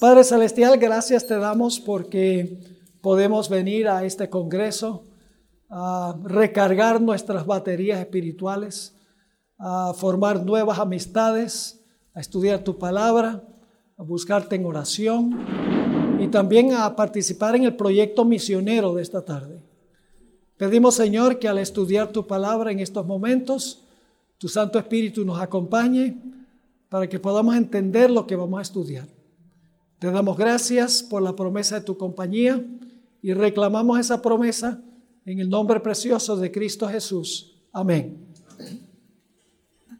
[0.00, 2.58] Padre Celestial, gracias te damos porque
[3.00, 5.04] podemos venir a este Congreso
[5.70, 8.96] a recargar nuestras baterías espirituales,
[9.56, 11.80] a formar nuevas amistades,
[12.12, 13.44] a estudiar tu palabra,
[13.96, 15.46] a buscarte en oración
[16.18, 19.62] y también a participar en el proyecto misionero de esta tarde.
[20.56, 23.84] Pedimos, Señor, que al estudiar tu palabra en estos momentos,
[24.38, 26.20] tu Santo Espíritu nos acompañe
[26.88, 29.13] para que podamos entender lo que vamos a estudiar.
[30.04, 32.62] Te damos gracias por la promesa de tu compañía
[33.22, 34.82] y reclamamos esa promesa
[35.24, 37.56] en el nombre precioso de Cristo Jesús.
[37.72, 38.28] Amén.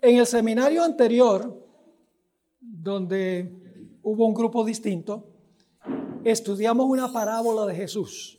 [0.02, 1.58] En el seminario anterior,
[2.60, 3.50] donde
[4.02, 5.26] hubo un grupo distinto,
[6.22, 8.38] estudiamos una parábola de Jesús.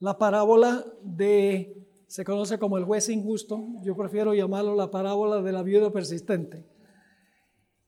[0.00, 5.52] La parábola de, se conoce como el juez injusto, yo prefiero llamarlo la parábola de
[5.52, 6.64] la viuda persistente.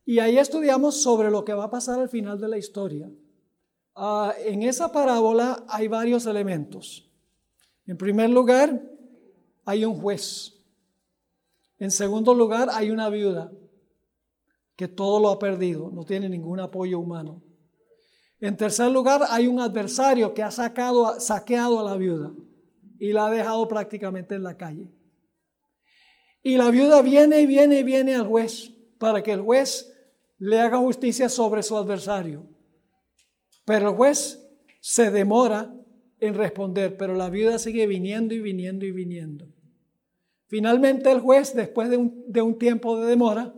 [0.08, 3.10] Y ahí estudiamos sobre lo que va a pasar al final de la historia.
[3.96, 7.10] Ah, en esa parábola hay varios elementos.
[7.86, 8.80] En primer lugar,
[9.64, 10.54] hay un juez.
[11.80, 13.50] En segundo lugar, hay una viuda
[14.76, 17.42] que todo lo ha perdido, no tiene ningún apoyo humano.
[18.38, 22.32] En tercer lugar, hay un adversario que ha sacado, saqueado a la viuda
[23.00, 24.88] y la ha dejado prácticamente en la calle.
[26.44, 29.95] Y la viuda viene y viene y viene al juez para que el juez
[30.38, 32.46] le haga justicia sobre su adversario.
[33.64, 34.42] Pero el juez
[34.80, 35.74] se demora
[36.20, 39.48] en responder, pero la viuda sigue viniendo y viniendo y viniendo.
[40.46, 43.54] Finalmente el juez, después de un, tiempo de demora,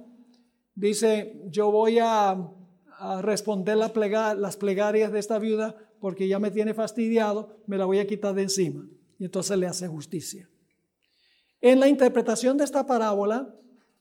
[0.74, 2.52] dice, yo voy a,
[3.20, 8.06] responder las plegarias de esta viuda porque ya me tiene fastidiado, me la voy a
[8.08, 8.84] quitar de encima.
[9.20, 10.48] Y entonces le hace justicia.
[11.60, 13.54] En la interpretación de esta parábola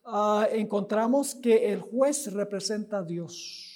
[0.08, 3.68] ah, encontramos que el juez representa a Dios.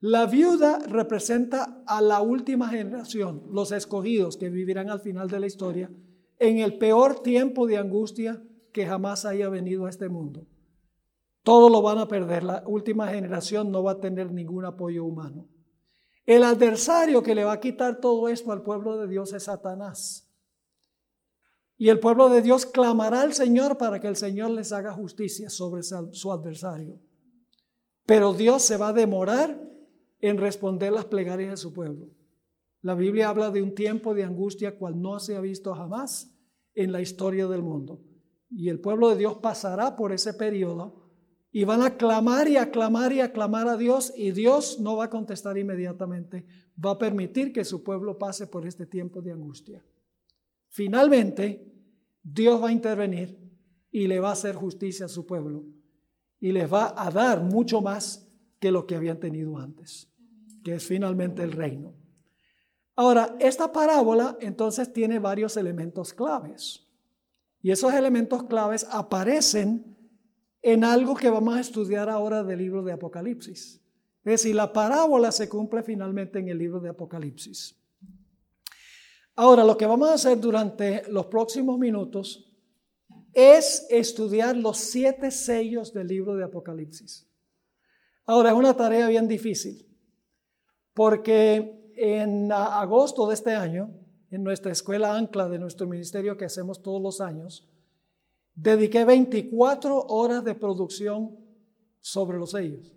[0.00, 5.46] La viuda representa a la última generación, los escogidos que vivirán al final de la
[5.46, 5.90] historia,
[6.38, 8.42] en el peor tiempo de angustia
[8.72, 10.46] que jamás haya venido a este mundo.
[11.44, 15.48] Todo lo van a perder, la última generación no va a tener ningún apoyo humano.
[16.26, 20.31] El adversario que le va a quitar todo esto al pueblo de Dios es Satanás.
[21.82, 25.50] Y el pueblo de Dios clamará al Señor para que el Señor les haga justicia
[25.50, 27.00] sobre su adversario.
[28.06, 29.60] Pero Dios se va a demorar
[30.20, 32.08] en responder las plegarias de su pueblo.
[32.82, 36.32] La Biblia habla de un tiempo de angustia cual no se ha visto jamás
[36.76, 38.00] en la historia del mundo.
[38.48, 41.10] Y el pueblo de Dios pasará por ese periodo
[41.50, 45.10] y van a clamar y aclamar y aclamar a Dios y Dios no va a
[45.10, 46.46] contestar inmediatamente,
[46.78, 49.84] va a permitir que su pueblo pase por este tiempo de angustia.
[50.68, 51.71] Finalmente,
[52.22, 53.38] Dios va a intervenir
[53.90, 55.64] y le va a hacer justicia a su pueblo
[56.40, 58.28] y les va a dar mucho más
[58.58, 60.12] que lo que habían tenido antes
[60.62, 61.94] que es finalmente el reino.
[62.94, 66.86] Ahora, esta parábola entonces tiene varios elementos claves.
[67.60, 69.96] Y esos elementos claves aparecen
[70.62, 73.80] en algo que vamos a estudiar ahora del libro de Apocalipsis.
[74.24, 77.76] Es decir, la parábola se cumple finalmente en el libro de Apocalipsis.
[79.34, 82.52] Ahora, lo que vamos a hacer durante los próximos minutos
[83.32, 87.26] es estudiar los siete sellos del libro de Apocalipsis.
[88.26, 89.88] Ahora, es una tarea bien difícil
[90.94, 93.90] porque en agosto de este año,
[94.30, 97.68] en nuestra escuela ancla de nuestro ministerio que hacemos todos los años,
[98.54, 101.38] dediqué 24 horas de producción
[102.00, 102.92] sobre los sellos.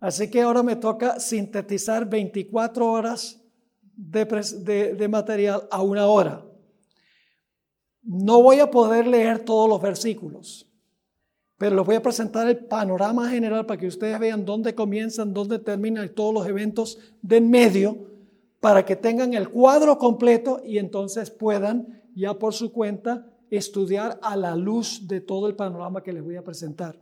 [0.00, 3.41] Así que ahora me toca sintetizar 24 horas
[3.94, 6.44] de, material a una hora.
[8.02, 10.68] No voy a poder leer todos los versículos
[11.62, 15.60] pero les voy a presentar el panorama general para que ustedes vean dónde comienzan, dónde
[15.60, 18.10] terminan todos los eventos de medio,
[18.58, 24.36] para que tengan el cuadro completo y entonces puedan ya por su cuenta estudiar a
[24.36, 26.98] la luz de todo el panorama que les voy a presentar.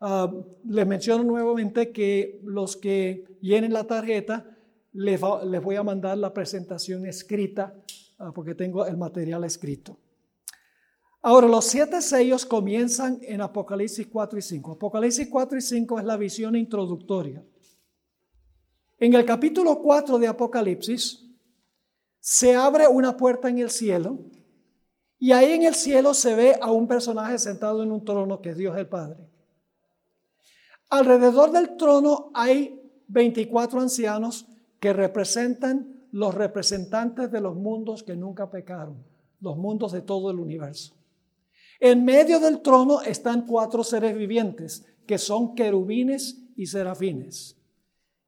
[0.00, 0.32] Ah,
[0.66, 4.46] les menciono nuevamente que los que llenen la tarjeta,
[4.92, 7.74] les, voy a mandar la presentación escrita,
[8.18, 9.98] ah, porque tengo el material escrito.
[11.22, 14.72] Ahora, los siete sellos comienzan en Apocalipsis 4 y 5.
[14.72, 17.44] Apocalipsis 4 y 5 es la visión introductoria.
[18.98, 21.26] En el capítulo 4 de Apocalipsis
[22.18, 24.18] se abre una puerta en el cielo
[25.18, 28.50] y ahí en el cielo se ve a un personaje sentado en un trono que
[28.50, 29.18] es Dios el Padre.
[30.88, 34.49] Alrededor del trono hay 24 ancianos
[34.80, 39.04] que representan los representantes de los mundos que nunca pecaron,
[39.40, 40.94] los mundos de todo el universo.
[41.78, 47.56] En medio del trono están cuatro seres vivientes, que son querubines y serafines.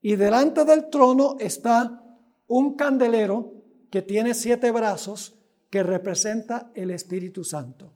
[0.01, 2.03] Y delante del trono está
[2.47, 3.53] un candelero
[3.91, 5.39] que tiene siete brazos
[5.71, 7.93] que representa el Espíritu Santo.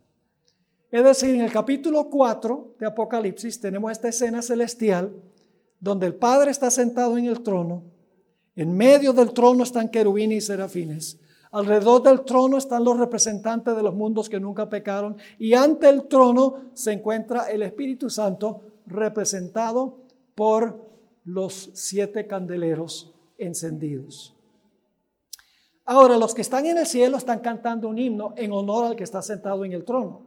[0.90, 5.14] Es decir, en el capítulo 4 de Apocalipsis tenemos esta escena celestial
[5.80, 7.82] donde el Padre está sentado en el trono.
[8.56, 11.20] En medio del trono están querubines y serafines.
[11.52, 15.16] Alrededor del trono están los representantes de los mundos que nunca pecaron.
[15.38, 19.98] Y ante el trono se encuentra el Espíritu Santo representado
[20.34, 20.86] por
[21.24, 24.34] los siete candeleros encendidos.
[25.84, 29.04] Ahora, los que están en el cielo están cantando un himno en honor al que
[29.04, 30.22] está sentado en el trono.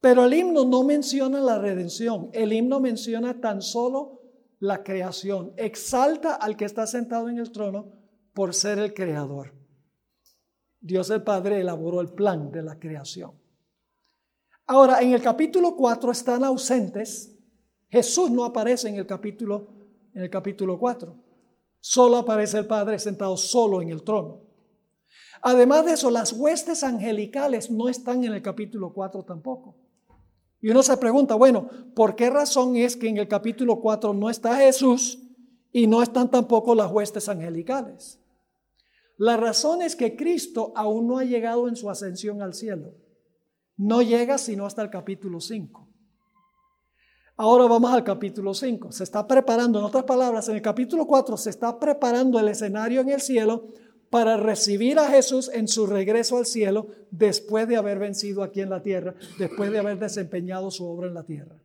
[0.00, 4.20] Pero el himno no menciona la redención, el himno menciona tan solo
[4.58, 5.52] la creación.
[5.56, 7.92] Exalta al que está sentado en el trono
[8.32, 9.54] por ser el creador.
[10.80, 13.32] Dios el Padre elaboró el plan de la creación.
[14.66, 17.32] Ahora, en el capítulo 4 están ausentes.
[17.88, 19.68] Jesús no aparece en el capítulo,
[20.12, 21.14] en el capítulo 4.
[21.80, 24.42] Solo aparece el Padre sentado solo en el trono.
[25.42, 29.85] Además de eso, las huestes angelicales no están en el capítulo 4 tampoco.
[30.66, 34.28] Y uno se pregunta, bueno, ¿por qué razón es que en el capítulo 4 no
[34.28, 35.16] está Jesús
[35.70, 38.18] y no están tampoco las huestes angelicales?
[39.16, 42.94] La razón es que Cristo aún no ha llegado en su ascensión al cielo.
[43.76, 45.88] No llega sino hasta el capítulo 5.
[47.36, 48.90] Ahora vamos al capítulo 5.
[48.90, 53.02] Se está preparando, en otras palabras, en el capítulo 4 se está preparando el escenario
[53.02, 53.68] en el cielo
[54.10, 58.70] para recibir a Jesús en su regreso al cielo después de haber vencido aquí en
[58.70, 61.62] la tierra, después de haber desempeñado su obra en la tierra.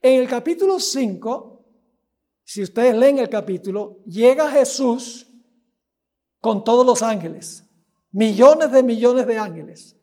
[0.00, 1.64] En el capítulo 5,
[2.44, 5.26] si ustedes leen el capítulo, llega Jesús
[6.40, 7.64] con todos los ángeles,
[8.12, 9.94] millones de millones de ángeles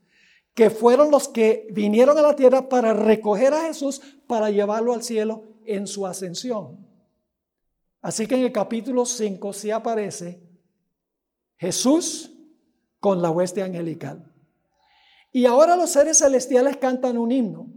[0.53, 5.03] que fueron los que vinieron a la tierra para recoger a Jesús, para llevarlo al
[5.03, 6.85] cielo en su ascensión.
[8.01, 10.41] Así que en el capítulo 5 sí aparece
[11.61, 12.33] Jesús
[12.99, 14.29] con la hueste angelical.
[15.31, 17.71] Y ahora los seres celestiales cantan un himno,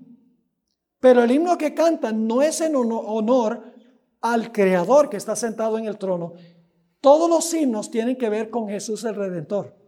[0.98, 3.74] pero el himno que cantan no es en honor
[4.20, 6.32] al Creador que está sentado en el trono.
[7.00, 9.84] Todos los himnos tienen que ver con Jesús el Redentor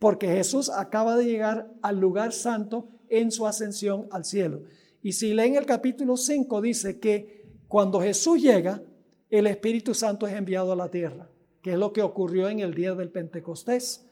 [0.00, 4.62] porque Jesús acaba de llegar al lugar santo en su ascensión al cielo.
[5.02, 8.82] Y si leen el capítulo 5, dice que cuando Jesús llega,
[9.28, 11.29] el Espíritu Santo es enviado a la tierra,
[11.62, 14.06] que es lo que ocurrió en el día del Pentecostés.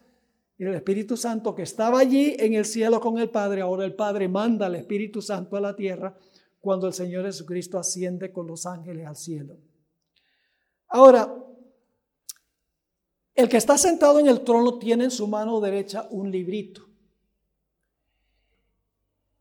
[0.59, 4.29] El Espíritu Santo que estaba allí en el cielo con el Padre, ahora el Padre
[4.29, 6.17] manda al Espíritu Santo a la tierra
[6.61, 9.57] cuando el Señor Jesucristo asciende con los ángeles al cielo.
[10.89, 11.33] Ahora,
[13.35, 16.89] el que está sentado en el trono tiene en su mano derecha un librito.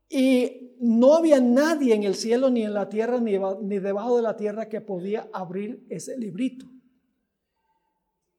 [0.08, 3.32] Y no había nadie en el cielo, ni en la tierra, ni,
[3.78, 6.66] debajo de la tierra que podía abrir ese librito.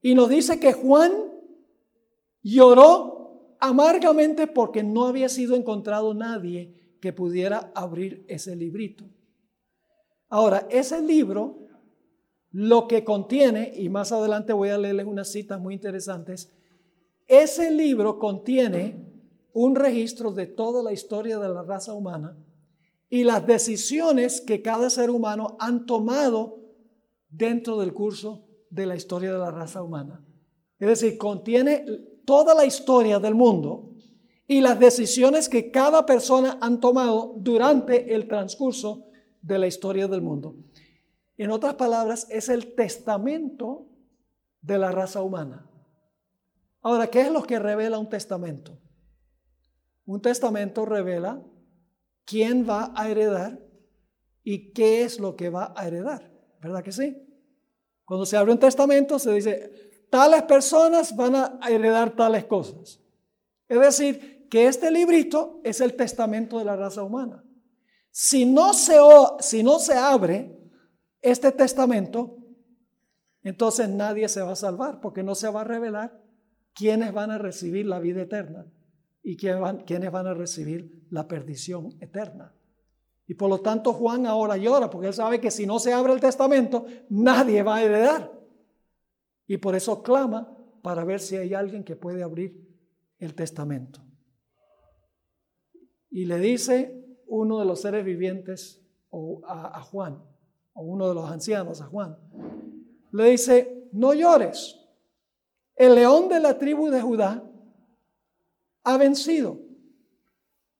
[0.01, 1.11] Y nos dice que Juan
[2.41, 9.05] lloró amargamente porque no había sido encontrado nadie que pudiera abrir ese librito.
[10.29, 11.67] Ahora, ese libro
[12.51, 16.51] lo que contiene, y más adelante voy a leerles unas citas muy interesantes,
[17.27, 19.05] ese libro contiene
[19.53, 22.37] un registro de toda la historia de la raza humana
[23.09, 26.59] y las decisiones que cada ser humano han tomado
[27.29, 30.23] dentro del curso de la historia de la raza humana.
[30.79, 31.85] Es decir, contiene
[32.25, 33.95] toda la historia del mundo
[34.47, 39.05] y las decisiones que cada persona han tomado durante el transcurso
[39.41, 40.55] de la historia del mundo.
[41.37, 43.87] En otras palabras, es el testamento
[44.61, 45.69] de la raza humana.
[46.81, 48.79] Ahora, ¿qué es lo que revela un testamento?
[50.05, 51.43] Un testamento revela
[52.25, 53.59] quién va a heredar
[54.43, 56.31] y qué es lo que va a heredar.
[56.61, 57.28] ¿Verdad que sí?
[58.09, 62.99] Cuando se abre un testamento se dice, tales personas van a heredar tales cosas.
[63.67, 67.43] Es decir, que este librito es el testamento de la raza humana.
[68.09, 68.97] Si no se,
[69.41, 70.59] si no se abre,
[71.21, 72.35] este testamento,
[73.43, 76.19] entonces nadie se va a salvar porque no se va a revelar
[76.73, 78.65] quiénes van a recibir la vida eterna
[79.21, 82.55] y quiénes van, quiénes van a recibir la perdición eterna.
[83.29, 86.13] Y por lo tanto Juan ahora llora porque él sabe que si no se abre
[86.13, 88.33] el testamento, nadie va a heredar.
[89.45, 92.59] Y por eso clama para ver si hay alguien que puede abrir
[93.19, 94.01] el testamento.
[96.09, 98.81] Y le dice uno de los seres vivientes
[99.45, 100.23] a, a Juan,
[100.73, 102.17] uno de los ancianos, a Juan,
[103.11, 104.75] le dice, no llores,
[105.75, 107.47] el león de la tribu de Judá
[108.85, 109.59] ha vencido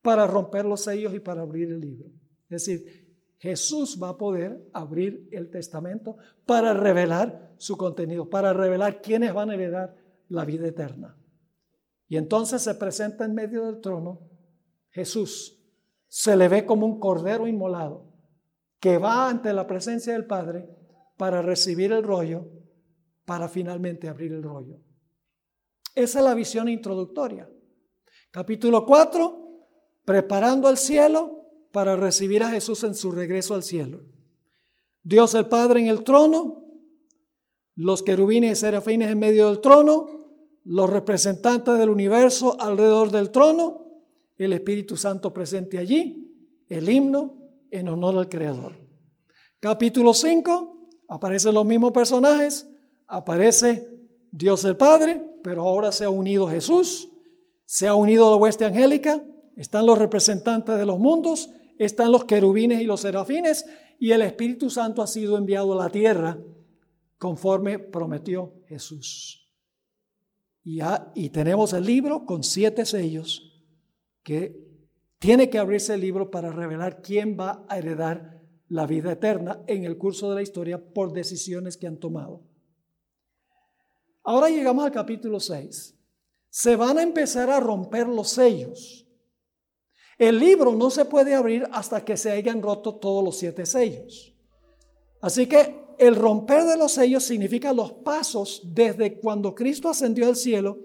[0.01, 2.18] para romper los sellos y para abrir el libro.
[2.49, 9.01] Es decir, Jesús va a poder abrir el testamento para revelar su contenido, para revelar
[9.01, 9.95] quiénes van a heredar
[10.27, 11.17] la vida eterna.
[12.07, 14.27] Y entonces se presenta en medio del trono
[14.89, 15.63] Jesús.
[16.07, 18.11] Se le ve como un cordero inmolado
[18.79, 20.67] que va ante la presencia del Padre
[21.17, 22.49] para recibir el rollo,
[23.25, 24.81] para finalmente abrir el rollo.
[25.93, 27.49] Esa es la visión introductoria.
[28.31, 29.67] Capítulo 4,
[30.03, 31.38] preparando el cielo
[31.71, 34.01] para recibir a Jesús en su regreso al cielo.
[35.03, 36.65] Dios el Padre en el trono,
[37.75, 40.07] los querubines y serafines en medio del trono,
[40.63, 43.87] los representantes del universo alrededor del trono,
[44.37, 47.37] el Espíritu Santo presente allí, el himno
[47.71, 48.73] en honor al Creador.
[49.59, 52.69] Capítulo 5, aparecen los mismos personajes,
[53.07, 53.89] aparece
[54.31, 57.09] Dios el Padre, pero ahora se ha unido Jesús,
[57.65, 59.23] se ha unido la hueste angélica,
[59.55, 61.49] están los representantes de los mundos,
[61.79, 63.65] están los querubines y los serafines,
[63.97, 66.37] y el Espíritu Santo ha sido enviado a la tierra
[67.17, 69.49] conforme prometió Jesús.
[70.63, 70.79] Y,
[71.15, 73.63] y tenemos el libro con siete sellos
[74.23, 74.69] que
[75.17, 79.83] tiene que abrirse el libro para revelar quién va a heredar la vida eterna en
[79.83, 82.43] el curso de la historia por decisiones que han tomado.
[84.23, 85.95] Ahora llegamos al capítulo 6.
[86.49, 89.08] Se van a empezar a romper los sellos.
[90.19, 94.35] El libro no se puede abrir hasta que se hayan roto todos los siete sellos.
[95.21, 100.35] Así que el romper de los sellos significa los pasos desde cuando Cristo ascendió al
[100.35, 100.77] cielo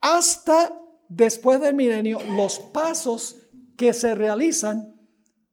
[0.00, 3.36] hasta después del milenio, los pasos
[3.76, 4.94] que se realizan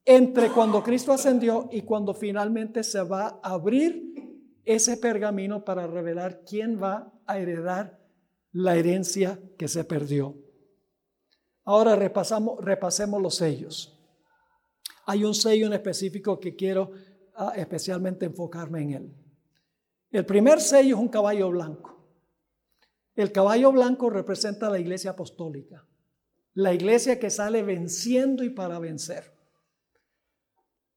[0.04, 4.12] entre cuando Cristo ascendió y cuando finalmente se va a abrir
[4.64, 8.00] ese pergamino para revelar quién va a heredar
[8.52, 10.36] la herencia que se perdió.
[11.64, 13.96] Ahora repasamos, repasemos los sellos.
[15.06, 16.92] Hay un sello en específico que quiero
[17.34, 19.14] ah, especialmente enfocarme en él.
[20.10, 21.90] El primer sello es un caballo blanco.
[23.14, 25.86] El caballo blanco representa la iglesia apostólica,
[26.54, 29.32] la iglesia que sale venciendo y para vencer.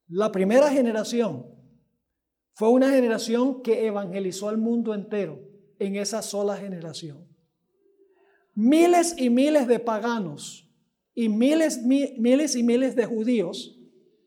[0.07, 1.47] La primera generación
[2.53, 5.39] fue una generación que evangelizó al mundo entero
[5.79, 7.32] en esa sola generación.
[8.55, 10.69] Miles y miles de paganos
[11.15, 13.79] y miles, miles y miles de judíos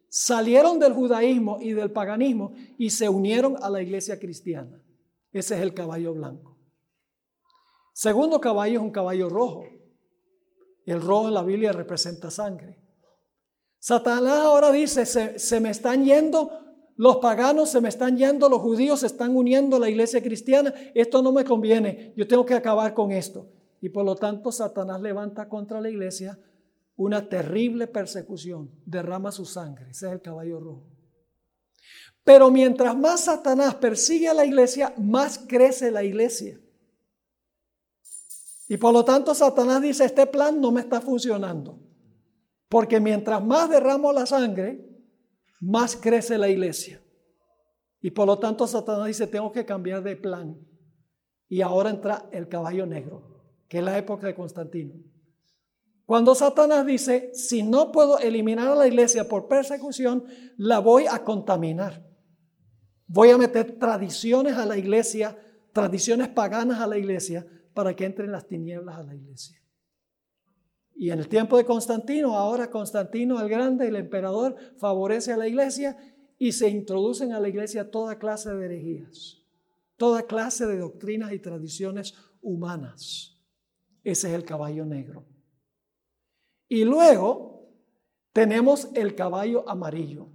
[0.08, 4.82] salieron del judaísmo y del paganismo y se unieron a la iglesia cristiana.
[5.32, 6.58] Ese es el caballo blanco.
[7.92, 9.64] Segundo caballo es un caballo rojo.
[10.84, 12.78] El rojo en la Biblia representa sangre.
[13.78, 16.50] Satanás ahora dice, se, se, me están yendo
[16.96, 20.74] los paganos, se me están yendo los judíos, se están uniendo a la iglesia cristiana.
[20.94, 23.48] Esto no me conviene, yo tengo que acabar con esto.
[23.80, 26.38] Y por lo tanto Satanás levanta contra la iglesia
[26.96, 29.90] una terrible persecución, derrama su sangre.
[29.90, 30.86] Ese es el caballo rojo.
[32.24, 36.58] Pero mientras más Satanás persigue a la iglesia, más crece la iglesia.
[38.68, 41.78] Y por lo tanto Satanás dice, este plan no me está funcionando.
[42.68, 44.84] Porque mientras más derramo la sangre,
[45.60, 47.00] más crece la iglesia.
[48.00, 50.58] Y por lo tanto Satanás dice, tengo que cambiar de plan.
[51.48, 53.25] Y ahora entra el caballo negro,
[53.68, 54.94] que es la época de Constantino.
[56.06, 60.24] Cuando Satanás dice, si no puedo eliminar a la iglesia por persecución,
[60.56, 62.06] la voy a contaminar.
[63.08, 65.36] Voy a meter tradiciones a la iglesia,
[65.72, 67.44] tradiciones paganas a la iglesia,
[67.74, 69.60] para que entren las tinieblas a la iglesia.
[70.94, 75.46] Y en el tiempo de Constantino, ahora Constantino el Grande, el emperador, favorece a la
[75.46, 75.96] iglesia
[76.38, 79.42] y se introducen a la iglesia toda clase de herejías,
[79.96, 83.35] toda clase de doctrinas y tradiciones humanas.
[84.06, 85.24] Ese es el caballo negro.
[86.68, 87.66] Y luego
[88.32, 90.28] tenemos el caballo amarillo.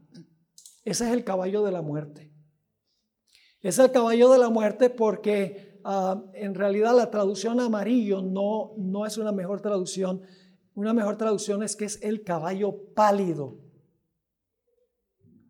[0.84, 2.34] Ese es el caballo de la muerte.
[3.62, 9.06] Es el caballo de la muerte porque ah, en realidad la traducción amarillo no, no
[9.06, 10.22] es una mejor traducción.
[10.74, 13.58] Una mejor traducción es que es el caballo pálido.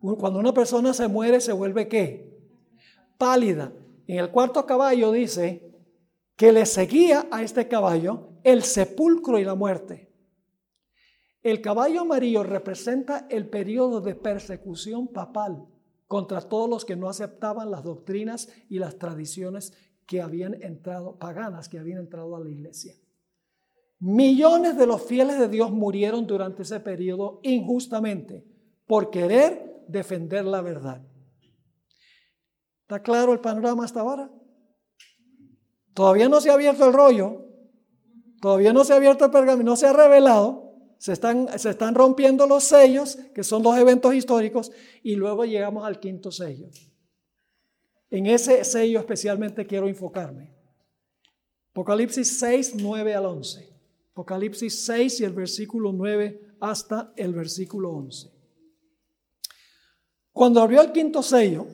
[0.00, 2.38] Cuando una persona se muere, se vuelve qué?
[3.18, 3.72] Pálida.
[4.06, 5.71] En el cuarto caballo dice
[6.36, 10.10] que le seguía a este caballo el sepulcro y la muerte.
[11.42, 15.66] El caballo amarillo representa el periodo de persecución papal
[16.06, 19.72] contra todos los que no aceptaban las doctrinas y las tradiciones
[20.06, 22.94] que habían entrado, paganas, que habían entrado a la iglesia.
[23.98, 28.44] Millones de los fieles de Dios murieron durante ese periodo injustamente
[28.86, 31.02] por querer defender la verdad.
[32.82, 34.30] ¿Está claro el panorama hasta ahora?
[35.94, 37.46] Todavía no se ha abierto el rollo,
[38.40, 41.94] todavía no se ha abierto el pergamino, no se ha revelado, se están, se están
[41.94, 44.72] rompiendo los sellos, que son los eventos históricos,
[45.02, 46.68] y luego llegamos al quinto sello.
[48.10, 50.54] En ese sello especialmente quiero enfocarme.
[51.70, 53.72] Apocalipsis 6, 9 al 11.
[54.12, 58.30] Apocalipsis 6 y el versículo 9 hasta el versículo 11.
[60.30, 61.66] Cuando abrió el quinto sello,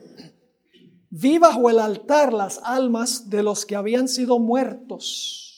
[1.09, 5.49] vi bajo el altar las almas de los que habían sido muertos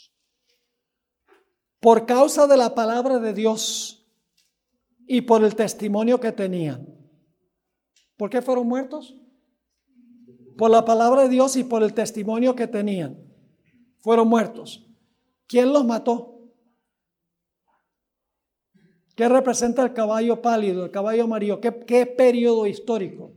[1.82, 4.08] por causa de la palabra de Dios
[5.08, 6.88] y por el testimonio que tenían.
[8.16, 9.18] ¿Por qué fueron muertos?
[10.58, 13.20] Por la palabra de Dios y por el testimonio que tenían.
[14.00, 14.88] Fueron muertos.
[15.48, 16.40] ¿Quién los mató?
[19.16, 21.60] ¿Qué representa el caballo pálido, el caballo amarillo?
[21.60, 23.34] ¿Qué, qué periodo histórico?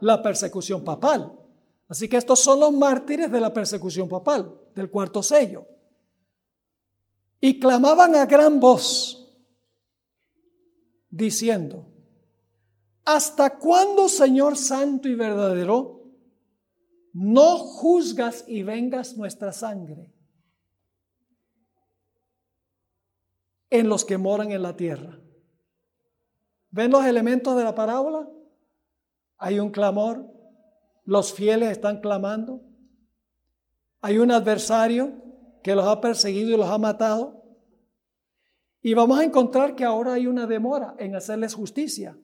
[0.00, 1.32] La persecución papal.
[1.88, 5.66] Así que estos son los mártires de la persecución papal, del cuarto sello.
[7.40, 9.28] Y clamaban a gran voz,
[11.08, 11.86] diciendo,
[13.04, 16.02] ¿hasta cuándo, Señor Santo y verdadero,
[17.12, 20.16] no juzgas y vengas nuestra sangre?
[23.70, 25.18] en los que moran en la tierra.
[26.70, 28.28] ¿Ven los elementos de la parábola?
[29.38, 30.26] Hay un clamor,
[31.04, 32.62] los fieles están clamando,
[34.00, 35.12] hay un adversario
[35.62, 37.42] que los ha perseguido y los ha matado.
[38.82, 42.16] Y vamos a encontrar que ahora hay una demora en hacerles justicia.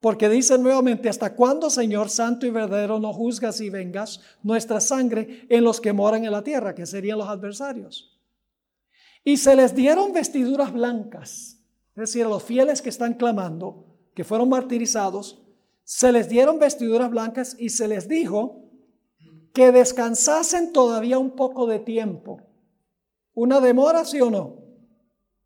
[0.00, 5.46] Porque dice nuevamente, ¿hasta cuándo, Señor Santo y verdadero, no juzgas y vengas nuestra sangre
[5.48, 8.18] en los que moran en la tierra, que serían los adversarios?
[9.22, 13.84] Y se les dieron vestiduras blancas, es decir, a los fieles que están clamando,
[14.14, 15.42] que fueron martirizados,
[15.90, 18.62] se les dieron vestiduras blancas y se les dijo
[19.52, 22.40] que descansasen todavía un poco de tiempo.
[23.34, 24.62] ¿Una demora, sí o no?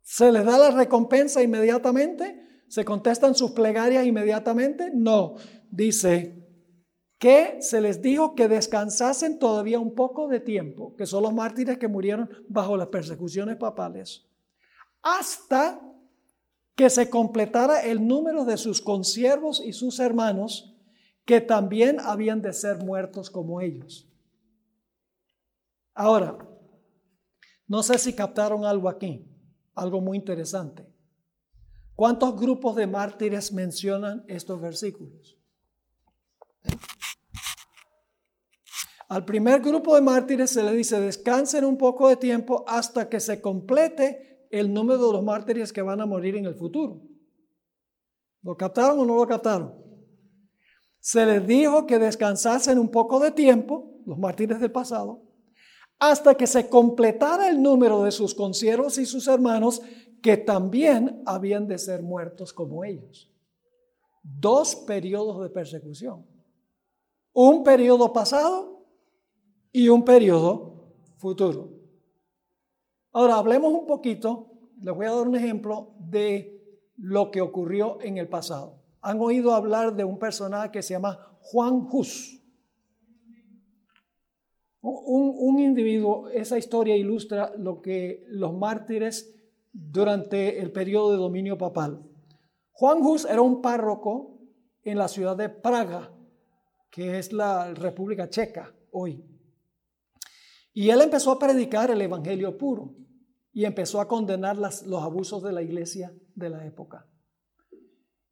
[0.03, 2.63] ¿Se les da la recompensa inmediatamente?
[2.67, 4.91] ¿Se contestan sus plegarias inmediatamente?
[4.93, 5.33] No.
[5.71, 6.45] Dice,
[7.17, 11.79] que se les dijo que descansasen todavía un poco de tiempo, que son los mártires
[11.79, 14.27] que murieron bajo las persecuciones papales,
[15.01, 15.81] hasta
[16.75, 20.75] que se completara el número de sus consiervos y sus hermanos,
[21.25, 24.07] que también habían de ser muertos como ellos.
[25.93, 26.37] Ahora,
[27.67, 29.25] no sé si captaron algo aquí,
[29.73, 30.85] algo muy interesante.
[31.95, 35.37] ¿Cuántos grupos de mártires mencionan estos versículos?
[39.07, 43.19] Al primer grupo de mártires se le dice descansen un poco de tiempo hasta que
[43.19, 47.01] se complete el número de los mártires que van a morir en el futuro.
[48.41, 49.73] ¿Lo captaron o no lo captaron?
[50.99, 55.21] Se les dijo que descansasen un poco de tiempo, los mártires del pasado,
[55.99, 59.81] hasta que se completara el número de sus conciervos y sus hermanos
[60.21, 63.31] que también habían de ser muertos como ellos.
[64.23, 66.25] Dos periodos de persecución.
[67.33, 68.85] Un periodo pasado
[69.71, 71.74] y un periodo futuro.
[73.15, 74.51] Ahora hablemos un poquito,
[74.81, 76.61] les voy a dar un ejemplo de
[76.97, 78.83] lo que ocurrió en el pasado.
[78.99, 82.43] Han oído hablar de un personaje que se llama Juan Hus.
[84.81, 89.33] Un, individuo, esa historia ilustra lo que los mártires
[89.71, 92.03] durante el periodo de dominio papal.
[92.73, 94.41] Juan Hus era un párroco
[94.83, 96.11] en la ciudad de Praga,
[96.91, 99.23] que es la República Checa hoy.
[100.73, 103.04] Y él empezó a predicar el Evangelio puro
[103.55, 107.07] y empezó a condenar los abusos de la iglesia de la época.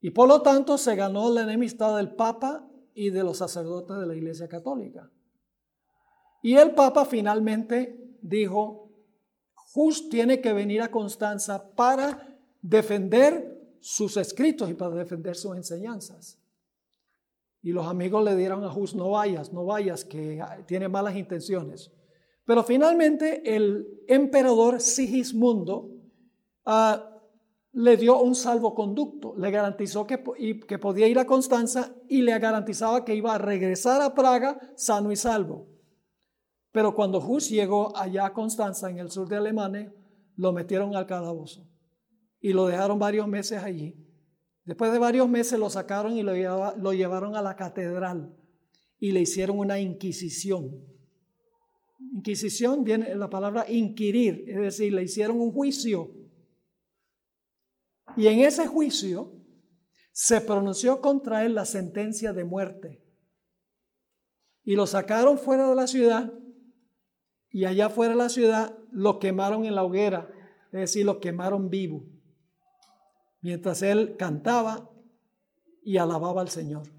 [0.02, 4.06] Y por lo tanto se ganó la enemistad del Papa y de los sacerdotes de
[4.06, 5.10] la iglesia católica.
[6.42, 8.90] Y el Papa finalmente dijo,
[9.74, 16.38] Just tiene que venir a Constanza para defender sus escritos y para defender sus enseñanzas.
[17.62, 21.94] Y los amigos le dieron a Just, no vayas, no vayas, que tiene malas intenciones.
[22.46, 25.90] Pero finalmente el emperador Sigismundo
[26.66, 27.10] ah,
[27.74, 33.16] le dio un salvoconducto, le garantizó que, podía ir a Constanza y le garantizaba que
[33.16, 35.68] iba a regresar a Praga sano y salvo.
[36.72, 39.94] Pero cuando Hus llegó allá a Constanza, en el sur de Alemania,
[40.36, 41.68] lo metieron al calabozo
[42.40, 43.96] y lo dejaron varios meses allí.
[44.66, 48.36] Después de varios meses lo sacaron y lo llevaron a la catedral
[49.00, 50.93] y le hicieron una inquisición.
[52.12, 56.12] Inquisición viene la palabra inquirir, es decir, le hicieron un juicio.
[58.18, 59.34] Y en ese juicio
[60.12, 63.04] se pronunció contra él la sentencia de muerte.
[64.64, 66.34] Y lo sacaron fuera de la ciudad
[67.50, 70.30] y allá fuera de la ciudad lo quemaron en la hoguera
[70.74, 72.04] es decir, lo quemaron vivo,
[73.42, 74.90] mientras él cantaba
[75.84, 76.92] y alababa al Señor.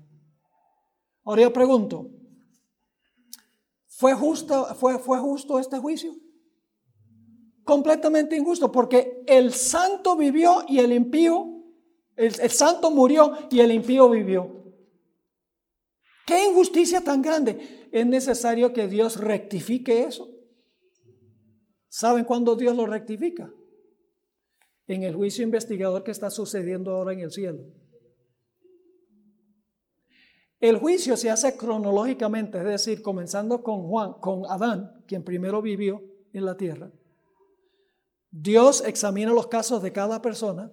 [1.24, 2.08] Ahora yo pregunto,
[3.96, 6.14] ¿fue justo, fue, fue justo este juicio?
[7.64, 11.62] Completamente injusto, porque el santo vivió y el impío,
[12.16, 14.64] el, el santo murió y el impío vivió.
[16.26, 17.88] ¿Qué injusticia tan grande?
[17.92, 20.28] Es necesario que Dios rectifique eso.
[21.88, 23.52] ¿Saben cuándo Dios lo rectifica?
[24.86, 27.64] En el juicio investigador que está sucediendo ahora en el cielo.
[30.64, 36.02] El juicio se hace cronológicamente, es decir, comenzando con Juan, con Adán, quien primero vivió
[36.32, 36.90] en la tierra.
[38.30, 40.72] Dios examina los casos de cada persona,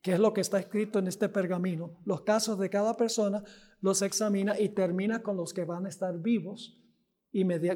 [0.00, 1.98] que es lo que está escrito en este pergamino.
[2.04, 3.42] Los casos de cada persona
[3.80, 6.80] los examina y termina con los que van a estar vivos,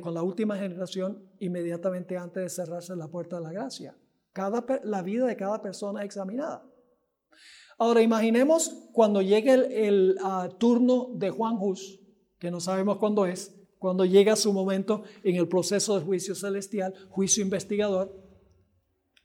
[0.02, 3.98] con la última generación, inmediatamente antes de cerrarse la puerta de la gracia.
[4.32, 6.69] Cada, la vida de cada persona es examinada.
[7.80, 9.54] Ahora imaginemos cuando llegue
[9.88, 11.98] el, ah, turno de Juan Hus,
[12.38, 16.92] que no sabemos cuándo es, cuando llega su momento en el proceso de juicio celestial,
[17.08, 18.14] juicio investigador.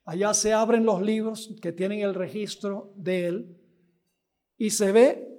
[0.05, 3.57] Allá se abren los libros que tienen el registro de él
[4.57, 5.37] y se ve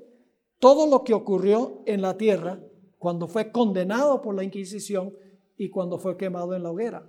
[0.58, 2.60] todo lo que ocurrió en la tierra
[2.98, 5.14] cuando fue condenado por la Inquisición
[5.56, 7.08] y cuando fue quemado en la hoguera.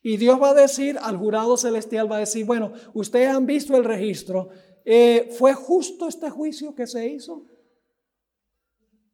[0.00, 3.76] Y Dios va a decir al jurado celestial, va a decir, bueno, ustedes han visto
[3.76, 4.48] el registro,
[4.84, 7.46] eh, ¿fue justo este juicio que se hizo?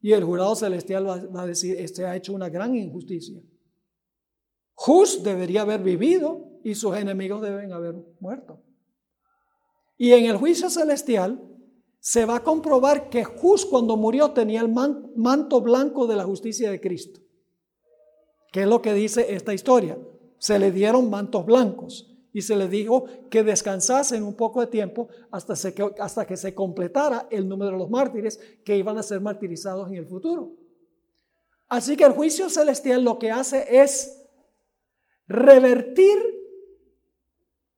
[0.01, 3.41] Y el jurado celestial va, a decir, este ha hecho una gran injusticia.
[4.75, 8.63] Just debería haber vivido y sus enemigos deben haber muerto.
[9.99, 11.47] Y en el juicio celestial,
[11.99, 16.71] se va a comprobar que Jus cuando murió tenía el manto blanco de la justicia
[16.71, 17.21] de Cristo.
[18.51, 19.99] ¿Qué es lo que dice esta historia?
[20.39, 25.09] Se le dieron mantos blancos y se le dijo que descansasen un poco de tiempo
[25.31, 25.55] hasta,
[25.99, 29.97] hasta que se completara el número de los mártires que iban a ser martirizados en
[29.97, 30.53] el futuro.
[31.69, 34.25] Así que el juicio celestial lo que hace es
[35.27, 36.19] revertir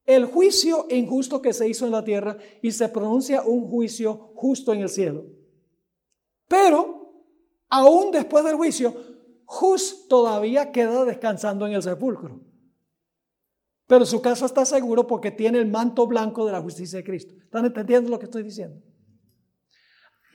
[0.04, 4.72] el juicio injusto que se hizo en la tierra y se pronuncia un juicio justo
[4.72, 5.26] en el cielo.
[6.48, 7.24] Pero,
[7.68, 8.94] aún después del juicio,
[9.44, 12.40] Jus todavía queda descansando en el sepulcro.
[13.92, 17.34] Pero su caso está seguro porque tiene el manto blanco de la justicia de Cristo.
[17.44, 18.80] ¿Están entendiendo lo que estoy diciendo?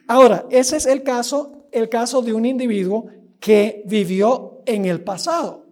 [0.07, 3.07] Ahora, ese es el caso, el caso de un individuo
[3.39, 5.65] que vivió en el pasado.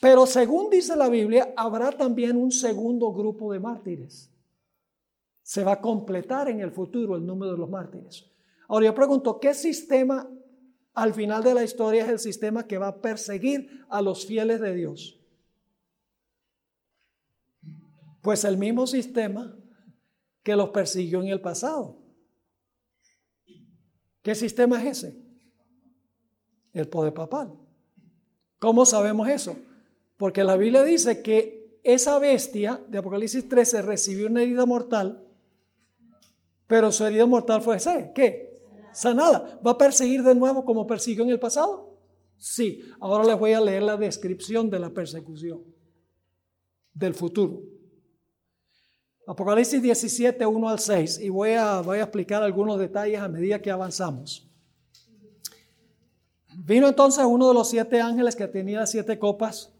[0.00, 4.28] Pero según dice la Biblia, habrá también un segundo grupo de mártires.
[5.44, 8.26] Se va a completar en el futuro el número de los mártires.
[8.66, 10.28] Ahora yo pregunto, ¿qué sistema
[10.94, 14.60] al final de la historia es el sistema que va a perseguir a los fieles
[14.60, 15.19] de Dios?
[18.22, 19.56] Pues el mismo sistema
[20.42, 21.98] que los persiguió en el pasado.
[24.22, 25.22] ¿Qué sistema es ese?
[26.72, 27.52] El poder papal.
[28.58, 29.56] ¿Cómo sabemos eso?
[30.16, 35.26] Porque la Biblia dice que esa bestia de Apocalipsis 13 recibió una herida mortal,
[36.66, 38.62] pero su herida mortal fue ese, ¿qué?
[38.92, 39.58] Sanada.
[39.66, 41.98] ¿Va a perseguir de nuevo como persiguió en el pasado?
[42.36, 42.82] Sí.
[43.00, 45.64] Ahora les voy a leer la descripción de la persecución
[46.92, 47.62] del futuro.
[49.30, 53.62] Apocalipsis 17, 1 al 6, y voy a, voy a explicar algunos detalles a medida
[53.62, 54.44] que avanzamos.
[56.56, 59.72] Vino entonces uno de los siete ángeles que tenía siete copas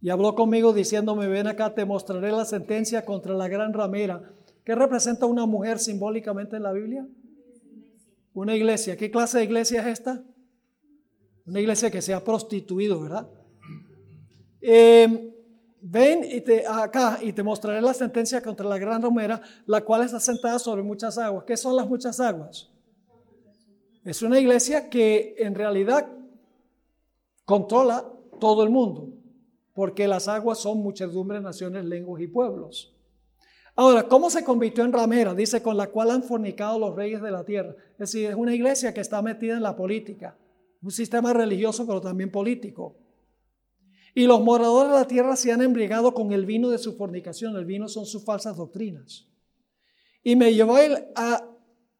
[0.00, 4.30] y habló conmigo diciéndome, ven acá, te mostraré la sentencia contra la gran ramera.
[4.64, 7.04] ¿Qué representa una mujer simbólicamente en la Biblia?
[8.32, 8.96] Una iglesia.
[8.96, 10.22] ¿Qué clase de iglesia es esta?
[11.46, 13.28] Una iglesia que se ha prostituido, ¿verdad?
[14.60, 15.33] Em,
[15.86, 20.02] ven y te, acá y te mostraré la sentencia contra la gran ramera, la cual
[20.02, 21.44] está sentada sobre muchas aguas.
[21.44, 22.70] ¿Qué son las muchas aguas?
[24.02, 26.08] Es una iglesia que en realidad
[27.44, 29.10] controla todo el mundo
[29.74, 32.94] porque las aguas son muchedumbres, naciones, lenguas y pueblos.
[33.76, 35.34] Ahora, ¿cómo se convirtió en ramera?
[35.34, 37.74] Dice, con la cual han fornicado los reyes de la tierra.
[37.92, 40.38] Es decir, es una iglesia que está metida en la política,
[40.80, 42.96] un sistema religioso, pero también político.
[44.14, 47.56] Y los moradores de la tierra se han embriagado con el vino de su fornicación.
[47.56, 49.28] El vino son sus falsas doctrinas.
[50.22, 50.96] Y me llevó el,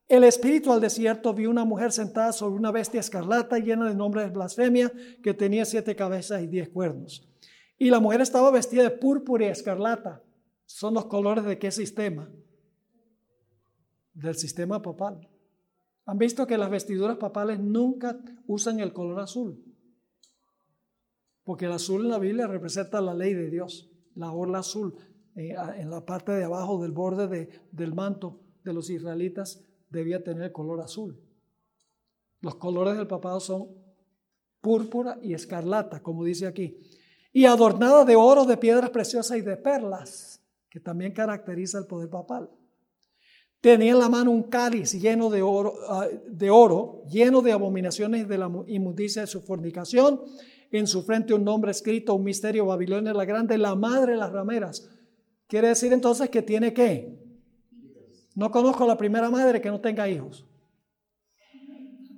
[0.09, 4.27] el espíritu al desierto, vi una mujer sentada sobre una bestia escarlata llena de nombres
[4.27, 7.29] de blasfemia que tenía siete cabezas y diez cuernos.
[7.77, 10.23] Y la mujer estaba vestida de púrpura y escarlata.
[10.67, 12.31] ¿Son los colores de qué sistema?
[14.13, 15.29] Del sistema papal.
[16.07, 19.74] ¿Han visto que las vestiduras papales nunca usan el color azul?
[21.45, 24.97] Porque el azul en la Biblia representa la ley de Dios, la orla azul.
[25.37, 30.23] eh, en la parte de abajo del borde de, del manto de los israelitas debía
[30.23, 31.21] tener color azul.
[32.41, 33.69] Los colores del papado son
[34.61, 36.79] púrpura y escarlata, como dice aquí,
[37.33, 42.09] y adornada de oro, de piedras preciosas y de perlas, que también caracteriza el poder
[42.09, 42.51] papal.
[43.61, 48.29] Tenía en la mano un cáliz lleno de oro, ah, de oro, lleno de abominaciones
[48.29, 50.21] de la inmundicia de su fornicación.
[50.77, 54.33] En su frente un nombre escrito, un misterio, Babilonia la grande, la madre de las
[54.33, 54.91] rameras.
[55.47, 57.17] Quiere decir entonces que tiene que.
[58.35, 60.45] No conozco a la primera madre que no tenga hijos.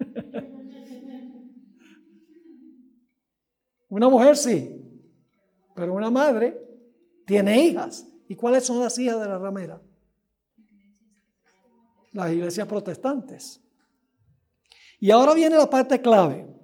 [3.91, 4.83] una mujer sí,
[5.75, 6.59] pero una madre
[7.27, 8.07] tiene hijas.
[8.27, 9.83] ¿Y cuáles son las hijas de la ramera?
[12.13, 13.61] las iglesias protestantes.
[14.99, 16.56] Y ahora viene la parte clave.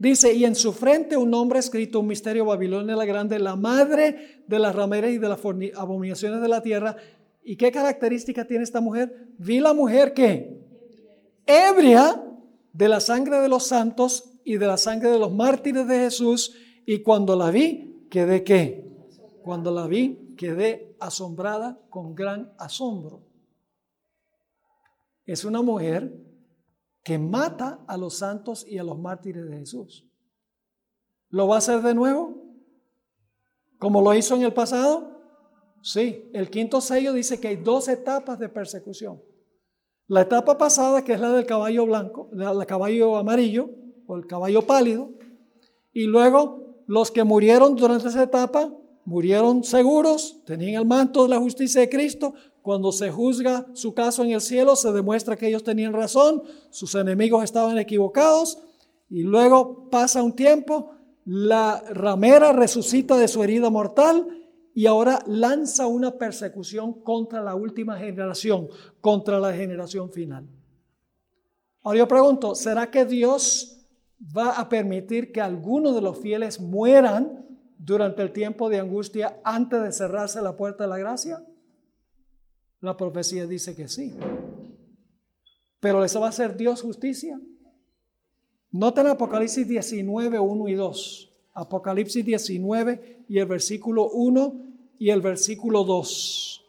[0.00, 4.42] Dice, y en su frente un nombre escrito, un misterio, Babilonia la Grande, la madre
[4.48, 5.38] de las rameras y de las
[5.76, 6.96] abominaciones de la tierra.
[7.44, 9.28] ¿Y qué característica tiene esta mujer?
[9.36, 10.58] Vi la mujer que,
[11.46, 12.20] ebria
[12.72, 16.56] de la sangre de los santos y de la sangre de los mártires de Jesús,
[16.86, 18.84] y cuando la vi, quedé qué?
[19.42, 23.30] Cuando la vi, quedé asombrada con gran asombro
[25.32, 26.12] es una mujer
[27.02, 30.06] que mata a los santos y a los mártires de Jesús.
[31.28, 32.44] ¿Lo va a hacer de nuevo?
[33.78, 35.18] ¿Como lo hizo en el pasado?
[35.82, 39.22] Sí, el quinto sello dice que hay dos etapas de persecución.
[40.06, 43.70] La etapa pasada, que es la del caballo blanco, del caballo amarillo
[44.06, 45.10] o el caballo pálido,
[45.92, 48.70] y luego los que murieron durante esa etapa
[49.04, 54.22] murieron seguros, tenían el manto de la justicia de Cristo, cuando se juzga su caso
[54.22, 58.58] en el cielo, se demuestra que ellos tenían razón, sus enemigos estaban equivocados,
[59.08, 60.92] y luego pasa un tiempo,
[61.24, 64.26] la ramera resucita de su herida mortal
[64.72, 68.68] y ahora lanza una persecución contra la última generación,
[69.00, 70.48] contra la generación final.
[71.82, 73.86] Ahora yo pregunto, ¿será que Dios
[74.36, 77.46] va a permitir que algunos de los fieles mueran
[77.78, 81.44] durante el tiempo de angustia antes de cerrarse la puerta de la gracia?
[82.80, 84.14] La profecía dice que sí.
[85.80, 87.40] Pero ¿les va a hacer Dios justicia?
[88.72, 91.30] Noten Apocalipsis 19, 1 y 2.
[91.54, 94.54] Apocalipsis 19 y el versículo 1
[94.98, 96.64] y el versículo 2.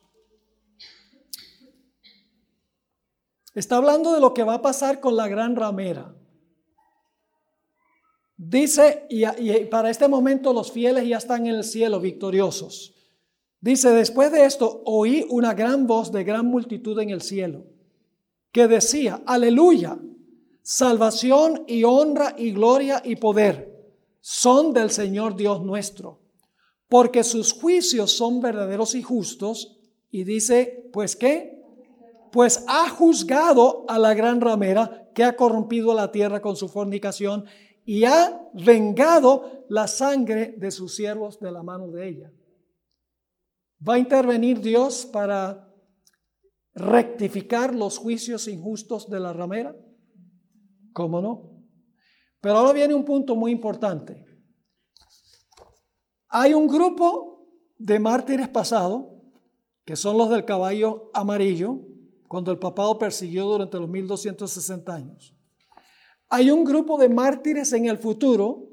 [3.54, 6.16] Está hablando de lo que va a pasar con la gran ramera.
[8.38, 12.96] Dice, y, y, para este momento los fieles ya están en el cielo victoriosos.
[13.62, 17.64] Dice, después de esto oí una gran voz de gran multitud en el cielo
[18.52, 19.98] que decía, aleluya,
[20.62, 23.72] salvación y honra y gloria y poder
[24.20, 26.20] son del Señor Dios nuestro,
[26.90, 29.78] porque sus juicios son verdaderos y justos.
[30.12, 31.60] Y dice, pues qué?
[32.32, 37.46] Pues ha juzgado a la gran ramera que ha corrompido la tierra con su fornicación
[37.86, 42.32] y ha vengado la sangre de sus siervos de la mano de ella.
[43.88, 45.68] ¿Va a intervenir Dios para
[46.76, 49.76] rectificar los juicios injustos de la ramera?
[50.94, 51.52] ¿Cómo no?
[52.42, 54.26] Pero ahora viene un punto muy importante.
[56.30, 59.06] Hay un grupo de mártires pasados,
[59.84, 61.80] que son los del caballo amarillo,
[62.28, 65.36] cuando el papado persiguió durante los 1260 años.
[66.30, 68.70] Hay un grupo de mártires en el futuro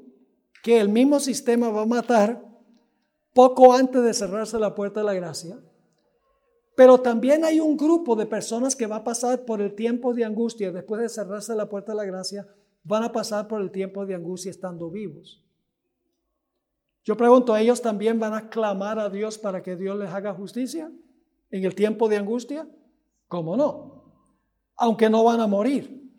[0.63, 2.48] que el mismo sistema va a matar
[3.39, 5.57] poco antes de cerrarse la puerta de la gracia.
[6.75, 10.25] Pero también hay un grupo de personas que va a pasar por el tiempo de
[10.25, 12.45] angustia después de cerrarse la puerta de la gracia,
[12.83, 15.41] van a pasar por el tiempo de angustia estando vivos.
[17.05, 20.91] Yo pregunto, ¿ellos también van a clamar a Dios para que Dios les haga justicia
[21.49, 22.67] en el tiempo de angustia?
[23.29, 24.03] ¿Cómo no?
[24.75, 26.11] Aunque no van a morir.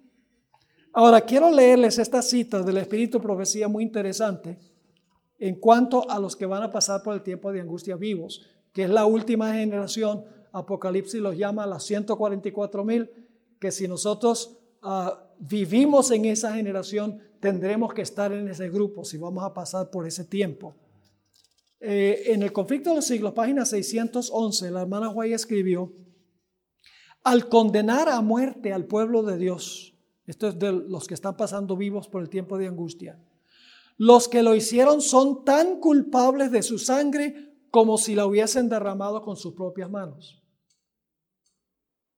[0.95, 4.70] Ahora quiero leerles esta cita del Espíritu Profecía muy interesante
[5.41, 8.85] en cuanto a los que van a pasar por el tiempo de angustia vivos, que
[8.85, 10.25] es la última generación.
[10.53, 13.11] Apocalipsis los llama las 144 mil,
[13.59, 19.17] que si nosotros ah, vivimos en esa generación, tendremos que estar en ese grupo si
[19.17, 20.77] vamos a pasar por ese tiempo.
[21.81, 25.91] Eh, en el conflicto de los siglos, página 611, la hermana Guay escribió,
[27.25, 29.95] al condenar a muerte al pueblo de Dios,
[30.27, 33.19] esto es de los que están pasando vivos por el tiempo de angustia,
[34.01, 39.21] los que lo hicieron son tan culpables de su sangre como si la hubiesen derramado
[39.21, 40.43] con sus propias manos.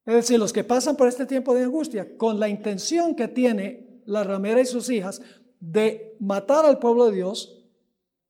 [0.07, 4.01] Es decir, los que pasan por este tiempo de angustia con la intención que tiene
[4.07, 5.23] la ramera y sus hijas
[5.59, 7.67] de matar al pueblo de Dios,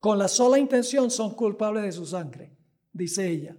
[0.00, 2.56] con la sola intención son culpables de su sangre.
[2.90, 3.54] dice ella.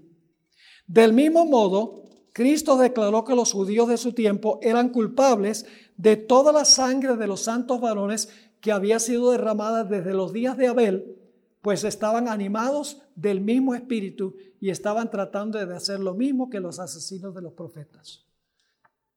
[0.87, 6.51] Del mismo modo, Cristo declaró que los judíos de su tiempo eran culpables de toda
[6.51, 8.29] la sangre de los santos varones
[8.63, 11.17] que había sido derramada desde los días de Abel,
[11.61, 16.79] pues estaban animados del mismo espíritu y estaban tratando de hacer lo mismo que los
[16.79, 18.25] asesinos de los profetas.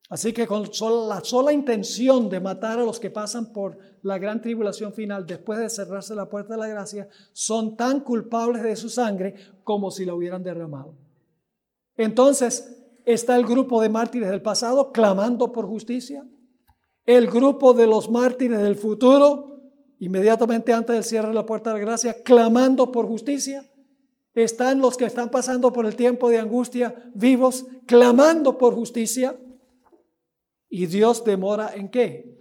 [0.09, 0.65] Así que con
[1.09, 5.61] la sola intención de matar a los que pasan por la gran tribulación final después
[5.61, 10.05] de cerrarse la puerta de la gracia, son tan culpables de su sangre como si
[10.05, 10.97] la hubieran derramado.
[11.97, 16.27] Entonces está el grupo de mártires del pasado clamando por justicia,
[17.07, 19.63] el grupo de los mártires del futuro,
[20.01, 23.65] inmediatamente antes del cierre de la puerta de la gracia, clamando por justicia.
[24.35, 29.39] Están los que están pasando por el tiempo de angustia vivos, clamando por justicia.
[30.69, 32.37] ¿Y Dios demora en qué?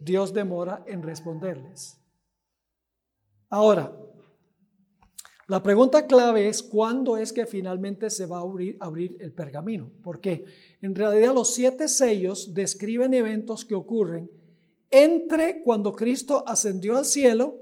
[0.00, 1.98] Dios demora en responderles.
[3.48, 3.96] Ahora,
[5.46, 9.90] la pregunta clave es cuándo es que finalmente se va a abrir, el pergamino.
[10.02, 10.44] Porque
[10.80, 14.30] en realidad los siete sellos describen eventos que ocurren
[14.90, 17.60] entre cuando Cristo ascendió al cielo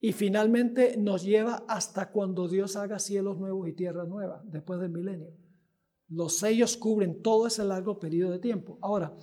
[0.00, 4.90] y finalmente nos lleva hasta cuando Dios haga cielos nuevos y tierra nueva, después del
[4.90, 5.32] milenio.
[6.08, 8.78] Los sellos cubren todo ese largo periodo de tiempo.
[8.82, 9.16] Ahora,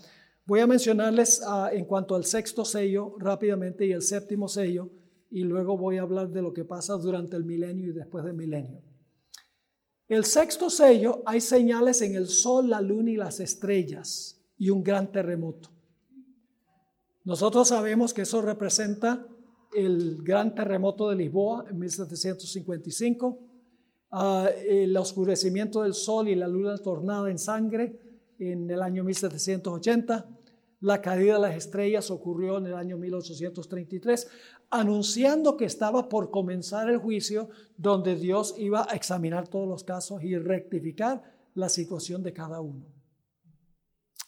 [0.46, 4.92] voy a mencionarles ah, en cuanto al sexto sello rápidamente y el séptimo sello,
[5.34, 8.36] y luego voy a hablar de lo que pasa durante el milenio y después del
[8.36, 8.82] milenio.
[10.08, 14.84] El sexto sello hay señales en el sol, la luna y las estrellas y un
[14.84, 15.69] gran terremoto.
[17.26, 19.28] Nosotros sabemos que eso representa
[19.76, 23.54] el gran terremoto de Lisboa en 1755
[24.15, 28.00] Ah, el oscurecimiento del sol y la luna tornada en sangre
[28.38, 30.30] en el año 1780.
[30.82, 34.28] La caída de las estrellas ocurrió en el año 1833,
[34.74, 40.24] anunciando que estaba por comenzar el juicio donde Dios iba a examinar todos los casos
[40.24, 41.22] y rectificar
[41.54, 42.84] la situación de cada uno.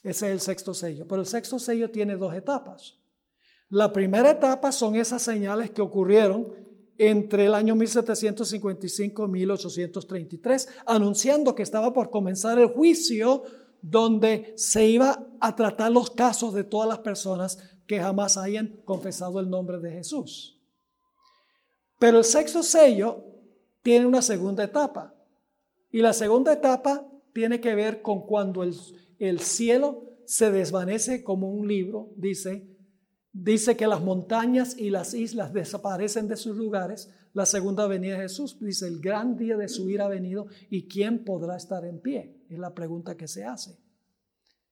[0.04, 1.08] Ese es el sexto sello.
[1.08, 3.00] Pero el sexto sello tiene dos etapas.
[3.70, 6.54] La primera etapa son esas señales que ocurrieron
[7.00, 13.44] entre el año 1755 y 1833, anunciando que estaba por comenzar el juicio
[13.82, 19.40] donde se iba a tratar los casos de todas las personas que jamás hayan confesado
[19.40, 20.62] el nombre de Jesús.
[22.00, 23.24] Pero el sexto sello
[23.82, 25.14] tiene una segunda etapa.
[25.92, 28.76] Y la segunda etapa tiene que ver con cuando el,
[29.20, 32.76] el cielo se desvanece como un libro, dice,
[33.38, 37.10] Dice que las montañas y las islas desaparecen de sus lugares.
[37.34, 40.88] La segunda venida de Jesús dice, el gran día de su ira ha venido y
[40.88, 42.46] quién podrá estar en pie.
[42.50, 43.78] Es la pregunta que se hace.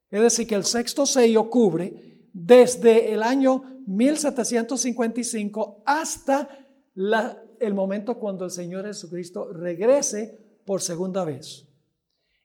[0.10, 6.50] Es decir, que el sexto sello cubre desde el año 1755 hasta
[7.60, 11.68] el momento cuando el Señor Jesucristo regrese por segunda vez.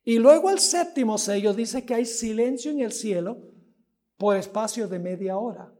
[0.04, 3.38] Y luego el séptimo sello dice que hay silencio en el cielo
[4.16, 5.72] por espacio de media hora.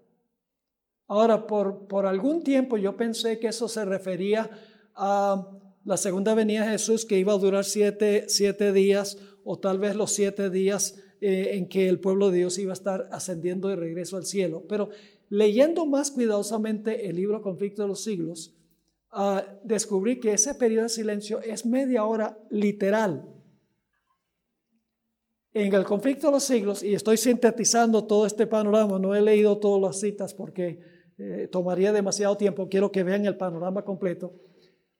[1.07, 4.51] Ahora, por, por algún tiempo yo pensé que eso se refería
[4.95, 8.27] a la segunda venida de Jesús que iba a durar siete,
[8.73, 12.73] días o tal vez los siete días eh, en que el pueblo de Dios iba
[12.73, 14.65] a estar ascendiendo de regreso al cielo.
[14.69, 14.91] Pero
[15.29, 18.55] leyendo más cuidadosamente el libro Conflicto de los Siglos,
[19.11, 23.29] ah, descubrí que ese periodo de silencio es media hora literal.
[25.55, 29.59] En el conflicto de los siglos, y estoy sintetizando todo este panorama, no he leído
[29.59, 30.79] todas las citas porque
[31.19, 34.35] eh, tomaría demasiado tiempo, quiero que vean el panorama completo.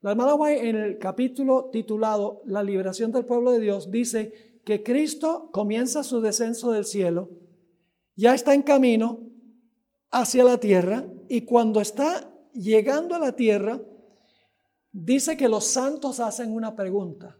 [0.01, 4.83] La hermana White en el capítulo titulado La liberación del pueblo de Dios dice que
[4.83, 7.31] Cristo comienza su descenso del cielo,
[8.17, 9.27] ya está en camino
[10.11, 13.81] hacia la tierra y cuando está llegando a la tierra,
[14.93, 17.39] dice que los santos hacen una pregunta.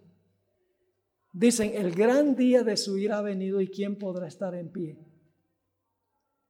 [1.31, 4.99] Dicen, el gran día de su ira ha venido y quién podrá estar en pie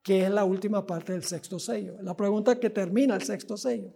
[0.05, 3.93] que es la última parte del sexto sello, la pregunta que termina el sexto sello.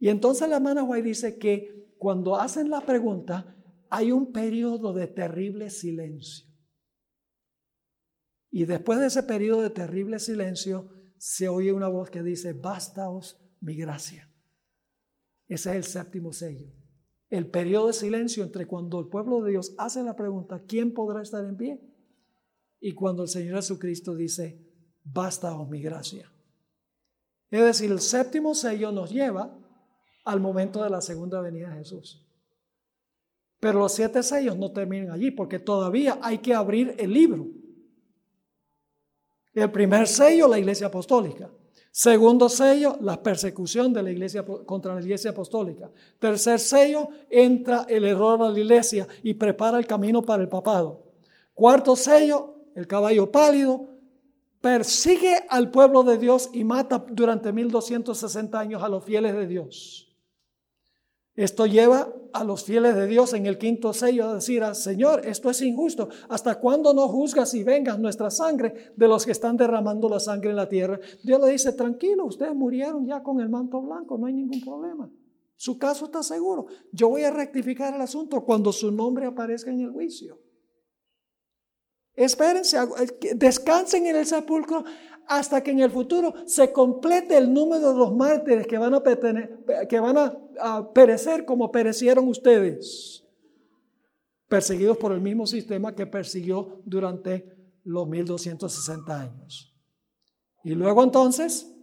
[0.00, 3.57] Y entonces la hermana White dice que cuando hacen la pregunta
[3.90, 6.46] hay un periodo de terrible silencio.
[8.50, 13.40] Y después de ese periodo de terrible silencio se oye una voz que dice, bastaos
[13.60, 14.30] mi gracia.
[15.46, 16.72] Ese es el séptimo sello.
[17.28, 21.22] El periodo de silencio entre cuando el pueblo de Dios hace la pregunta, ¿quién podrá
[21.22, 21.88] estar en pie?
[22.80, 24.64] y cuando el Señor Jesucristo dice,
[25.04, 26.32] basta mi gracia.
[27.50, 29.58] Es decir, el séptimo sello nos lleva
[30.24, 32.27] al momento de la segunda venida de Jesús.
[33.60, 37.46] Pero los siete sellos no terminan allí porque todavía hay que abrir el libro.
[39.52, 41.50] El primer sello, la iglesia apostólica.
[41.90, 45.90] Segundo sello, la persecución de la iglesia contra la iglesia apostólica.
[46.20, 51.02] Tercer sello, entra el error a la iglesia y prepara el camino para el papado.
[51.54, 53.88] Cuarto sello, el caballo pálido,
[54.60, 60.07] persigue al pueblo de Dios y mata durante 1260 años a los fieles de Dios.
[61.38, 65.24] Esto lleva a los fieles de Dios en el quinto sello a decir, ah, Señor,
[65.24, 66.08] esto es injusto.
[66.28, 70.50] ¿Hasta cuándo no juzgas y vengas nuestra sangre de los que están derramando la sangre
[70.50, 70.98] en la tierra?
[71.22, 75.08] Dios le dice, tranquilo, ustedes murieron ya con el manto blanco, no hay ningún problema.
[75.54, 76.66] Su caso está seguro.
[76.90, 80.40] Yo voy a rectificar el asunto cuando su nombre aparezca en el juicio.
[82.16, 82.78] Espérense,
[83.36, 84.82] descansen en el sepulcro
[85.28, 88.94] hasta que en el futuro se complete el número de los mártires que van
[90.18, 93.24] a, perecer como perecieron ustedes,
[94.48, 97.54] perseguidos por el mismo sistema que persiguió durante
[97.84, 99.74] los 1260 años.
[100.64, 101.74] Y luego entonces,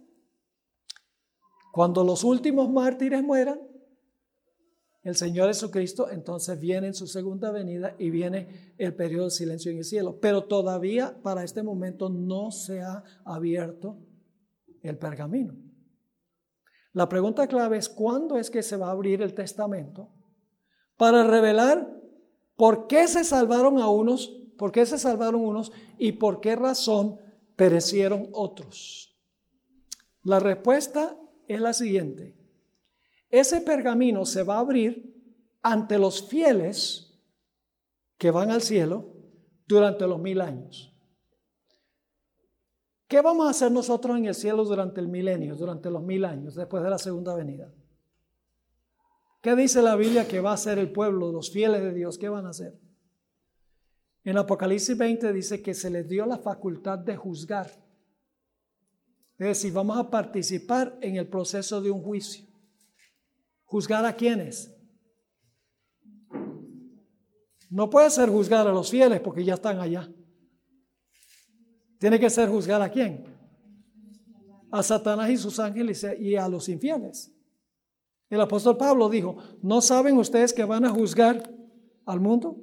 [1.72, 3.60] cuando los últimos mártires mueran,
[5.06, 9.70] el Señor Jesucristo, entonces viene en su segunda venida y viene el periodo de silencio
[9.70, 10.18] en el cielo.
[10.20, 14.00] Pero todavía para este momento no se ha abierto
[14.82, 15.54] el pergamino.
[16.92, 20.10] La pregunta clave es cuándo es que se va a abrir el testamento
[20.96, 21.88] para revelar
[22.56, 24.26] por qué se salvaron a unos,
[24.58, 27.20] por qué se salvaron unos y por qué razón
[27.54, 29.16] perecieron otros.
[30.24, 32.45] La respuesta es la siguiente.
[33.36, 35.14] Ese pergamino se va a abrir
[35.60, 37.20] ante los fieles
[38.16, 39.12] que van al cielo
[39.66, 40.96] durante los mil años.
[43.06, 46.54] ¿Qué vamos a hacer nosotros en el cielo durante el milenio, durante los mil años,
[46.54, 47.70] después de la segunda venida?
[49.42, 52.16] ¿Qué dice la Biblia que va a hacer el pueblo, los fieles de Dios?
[52.16, 52.80] ¿Qué van a hacer?
[54.24, 57.66] En Apocalipsis 20 dice que se les dio la facultad de juzgar.
[59.36, 62.45] Es decir, vamos a participar en el proceso de un juicio.
[63.66, 64.72] ¿Juzgar a quiénes?
[67.68, 70.08] No puede ser juzgar a los fieles porque ya están allá.
[71.98, 73.24] Tiene que ser juzgar a quién?
[74.70, 77.32] A Satanás y sus ángeles y a los infieles.
[78.28, 81.52] El apóstol Pablo dijo, ¿no saben ustedes que van a juzgar
[82.04, 82.56] al mundo?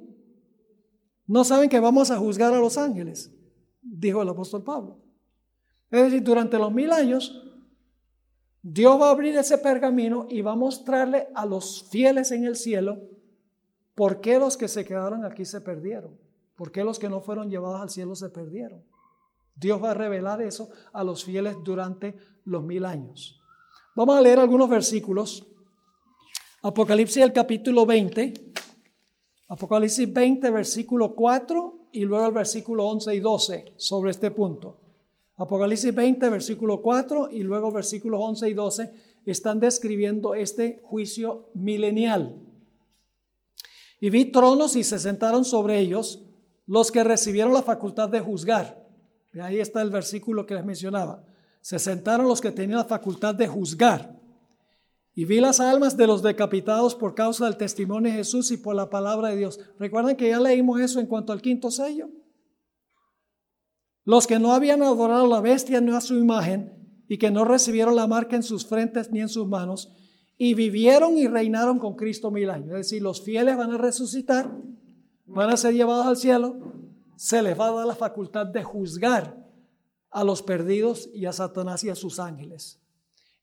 [1.26, 3.32] ¿No saben que vamos a juzgar a los ángeles?
[3.80, 5.02] Dijo el apóstol Pablo.
[5.90, 7.53] Es decir, durante los mil años
[8.66, 12.56] Dios va a abrir ese pergamino y va a mostrarle a los fieles en el
[12.56, 12.96] cielo
[13.94, 16.18] por qué los que se quedaron aquí se perdieron,
[16.56, 18.82] por qué los que no fueron llevados al cielo se perdieron.
[19.54, 23.38] Dios va a revelar eso a los fieles durante los mil años.
[23.94, 25.46] Vamos a leer algunos versículos.
[26.62, 28.32] Apocalipsis el capítulo 20.
[29.48, 34.83] Apocalipsis 20, versículo 4 y luego el versículo 11 y 12 sobre este punto.
[35.36, 38.92] Apocalipsis 20, versículo 4 y luego versículos 11 y 12
[39.26, 42.36] están describiendo este juicio milenial.
[44.00, 46.22] Y vi tronos y se sentaron sobre ellos
[46.66, 48.86] los que recibieron la facultad de juzgar.
[49.32, 51.24] Y ahí está el versículo que les mencionaba.
[51.60, 54.14] Se sentaron los que tenían la facultad de juzgar.
[55.14, 58.74] Y vi las almas de los decapitados por causa del testimonio de Jesús y por
[58.74, 59.60] la palabra de Dios.
[59.78, 62.08] ¿Recuerdan que ya leímos eso en cuanto al quinto sello?
[64.04, 66.72] Los que no habían adorado a la bestia ni a su imagen
[67.08, 69.92] y que no recibieron la marca en sus frentes ni en sus manos
[70.36, 72.70] y vivieron y reinaron con Cristo mil años.
[72.70, 74.50] Es decir, los fieles van a resucitar,
[75.26, 76.56] van a ser llevados al cielo,
[77.16, 79.42] se les va a dar la facultad de juzgar
[80.10, 82.80] a los perdidos y a Satanás y a sus ángeles.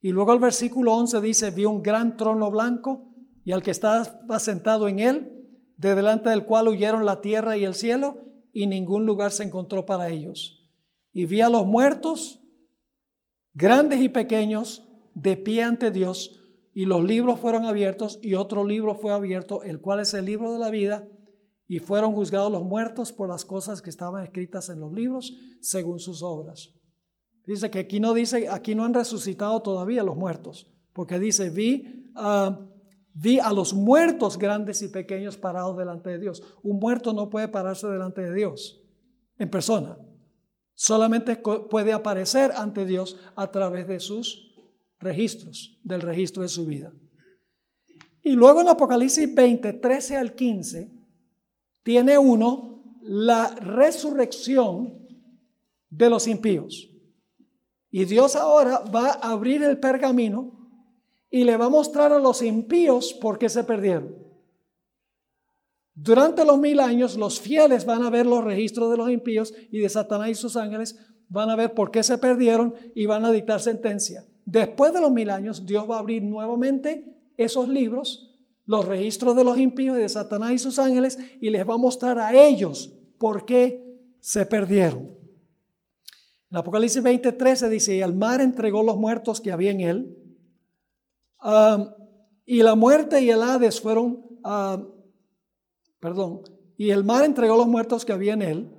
[0.01, 3.07] Y luego el versículo 11 dice, vi un gran trono blanco
[3.43, 5.37] y al que estaba sentado en él,
[5.77, 9.85] de delante del cual huyeron la tierra y el cielo y ningún lugar se encontró
[9.85, 10.69] para ellos.
[11.13, 12.39] Y vi a los muertos,
[13.53, 16.39] grandes y pequeños, de pie ante Dios,
[16.73, 20.53] y los libros fueron abiertos, y otro libro fue abierto, el cual es el libro
[20.53, 21.07] de la vida,
[21.67, 25.99] y fueron juzgados los muertos por las cosas que estaban escritas en los libros, según
[25.99, 26.73] sus obras.
[27.45, 32.11] Dice que aquí no dice, aquí no han resucitado todavía los muertos, porque dice, vi
[32.15, 32.59] a
[33.13, 36.43] Vi a los muertos grandes y pequeños parados delante de Dios.
[36.63, 38.81] Un muerto no puede pararse delante de Dios
[39.37, 39.97] en persona.
[40.73, 44.55] Solamente puede aparecer ante Dios a través de sus
[44.99, 46.93] registros, del registro de su vida.
[48.23, 50.91] Y luego en Apocalipsis 20, 13 al 15,
[51.83, 55.07] tiene uno la resurrección
[55.89, 56.89] de los impíos.
[57.89, 60.60] Y Dios ahora va a abrir el pergamino
[61.31, 64.13] y le va a mostrar a los impíos por qué se perdieron.
[65.95, 69.79] Durante los mil años, los fieles van a ver los registros de los impíos y
[69.79, 70.97] de Satanás y sus ángeles
[71.29, 74.25] van a ver por qué se perdieron y van a dictar sentencia.
[74.45, 79.45] Después de los mil años, Dios va a abrir nuevamente esos libros, los registros de
[79.45, 82.93] los impíos y de Satanás y sus ángeles, y les va a mostrar a ellos
[83.17, 83.81] por qué
[84.19, 85.15] se perdieron.
[86.49, 90.20] En Apocalipsis 20:13 dice, y al mar entregó los muertos que había en él,
[92.45, 94.39] y la muerte y el Hades fueron,
[95.99, 96.41] perdón,
[96.77, 98.71] y el mar entregó los muertos que había en él.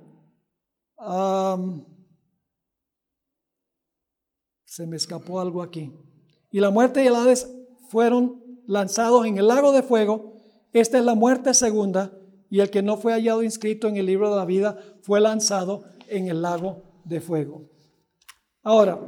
[4.65, 5.93] se me escapó algo aquí.
[6.51, 7.47] Y la muerte y el Hades
[7.89, 10.33] fueron lanzados en el lago de fuego.
[10.71, 12.11] Esta es la muerte segunda.
[12.49, 15.83] Y el que no fue hallado inscrito en el libro de la vida fue lanzado
[16.07, 17.69] en el lago de fuego.
[18.63, 18.99] Ahora,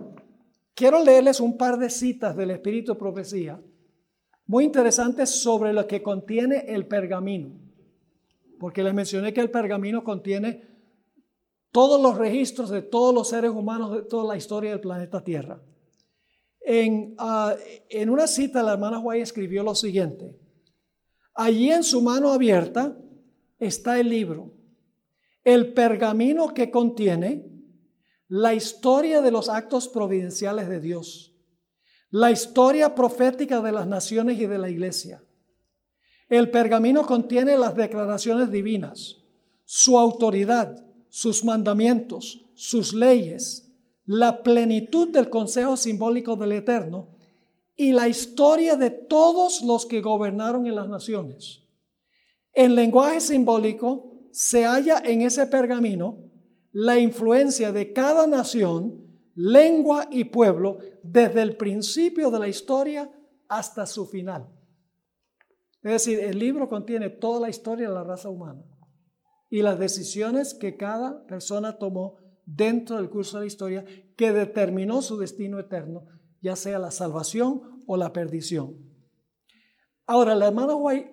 [0.75, 3.59] quiero leerles un par de citas del Espíritu de Profecía
[4.45, 7.57] muy interesantes sobre lo que contiene el pergamino.
[8.59, 10.75] Porque les mencioné que el pergamino contiene
[11.71, 15.61] todos los registros de todos los seres humanos de toda la historia del planeta Tierra.
[16.61, 17.55] En, ah,
[17.89, 20.37] en una cita, la hermana White escribió lo siguiente.
[21.33, 22.97] Allí en su mano abierta
[23.59, 24.53] está el libro,
[25.43, 27.54] el pergamino que contiene
[28.27, 31.33] la historia de los actos providenciales de Dios,
[32.09, 35.23] la historia profética de las naciones y de la iglesia.
[36.27, 39.17] El pergamino contiene las declaraciones divinas,
[39.63, 43.71] su autoridad, sus mandamientos, sus leyes,
[44.05, 47.09] la plenitud del consejo simbólico del Eterno
[47.75, 51.61] y la historia de todos los que gobernaron en las naciones.
[52.53, 56.24] En lenguaje simbólico se halla en ese pergamino
[56.75, 59.01] la influencia de cada nación,
[59.33, 63.09] lengua y pueblo desde el principio de la historia
[63.47, 64.49] hasta su final.
[65.81, 68.61] Es decir, el libro contiene toda la historia de la raza humana
[69.49, 73.85] y las decisiones que cada persona tomó dentro del curso de la historia
[74.17, 76.03] que determinó su destino eterno,
[76.41, 78.75] ya sea la salvación o la perdición.
[80.05, 81.09] Ahora, la hermana White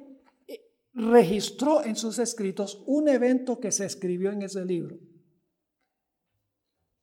[0.49, 0.61] eh,
[0.93, 4.99] registró en sus escritos un evento que se escribió en ese libro.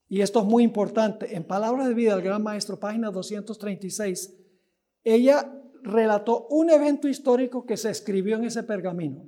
[0.10, 1.36] Y esto es muy importante.
[1.36, 4.36] En Palabras de Vida del Gran Maestro, página 236,
[5.04, 5.54] ella
[5.84, 9.24] relató un evento histórico que se escribió en ese pergamino.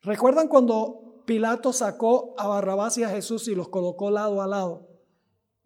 [0.00, 4.88] ¿Recuerdan cuando Pilato sacó a Barrabás y a Jesús y los colocó lado a lado?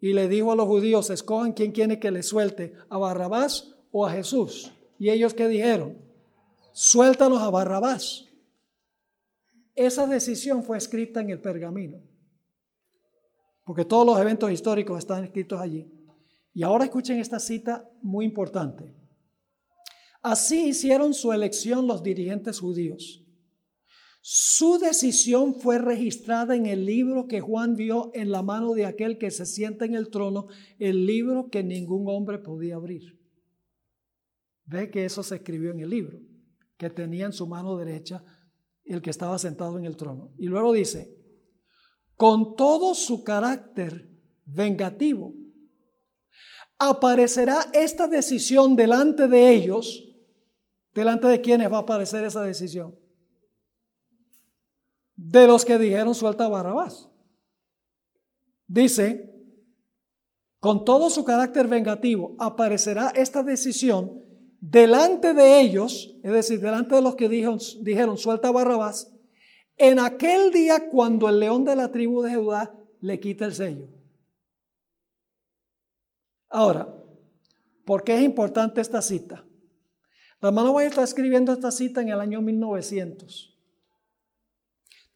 [0.01, 4.05] Y le dijo a los judíos, escojan quién quiere que le suelte, a Barrabás o
[4.05, 4.73] a Jesús.
[4.97, 5.97] Y ellos qué dijeron,
[6.73, 8.25] suéltanos a Barrabás.
[9.73, 12.01] Esa decisión fue escrita en el pergamino
[13.69, 15.87] porque todos los eventos históricos están escritos allí.
[16.55, 18.95] Y ahora escuchen esta cita muy importante.
[20.23, 23.23] Así hicieron su elección los dirigentes judíos.
[24.21, 29.19] Su decisión fue registrada en el libro que Juan vio en la mano de aquel
[29.19, 30.47] que se sienta en el trono,
[30.79, 33.19] el libro que ningún hombre podía abrir.
[34.65, 36.17] Ve que eso se escribió en el libro,
[36.75, 38.23] que tenía en su mano derecha
[38.83, 40.33] el que estaba sentado en el trono.
[40.39, 41.18] Y luego dice,
[42.19, 44.09] con todo su carácter
[44.43, 45.33] vengativo.
[46.77, 50.03] Aparecerá esta decisión delante de ellos.
[50.93, 52.93] ¿Delante de quiénes va a aparecer esa decisión?
[55.15, 57.09] De los que dijeron suelta Barrabás.
[58.67, 59.33] Dice,
[60.59, 64.25] con todo su carácter vengativo, aparecerá esta decisión
[64.59, 69.09] delante de ellos, es decir, delante de los que dijeron, dijeron suelta Barrabás,
[69.79, 73.87] en aquel día cuando el león de la tribu de Judá le quita el sello.
[76.49, 76.93] Ahora,
[77.85, 79.45] ¿por qué es importante esta cita?
[80.41, 83.57] La hermana White está escribiendo esta cita en el año 1900.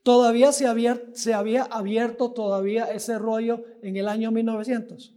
[0.01, 5.13] Todavía se había, abierto todavía ese rollo en el año 1900.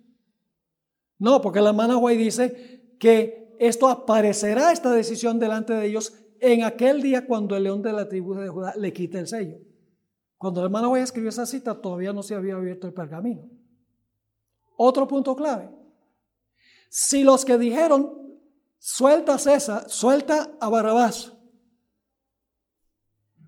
[1.18, 6.64] No, porque la hermana White dice que esto aparecerá, esta decisión delante de ellos en
[6.64, 9.58] aquel día cuando el león de la tribu de Judá le quita el sello.
[10.38, 13.48] Cuando el hermano a escribió esa cita, todavía no se había abierto el pergamino.
[14.76, 15.70] Otro punto clave.
[16.88, 18.38] Si los que dijeron,
[18.78, 21.32] suelta a César, suelta a Barrabás,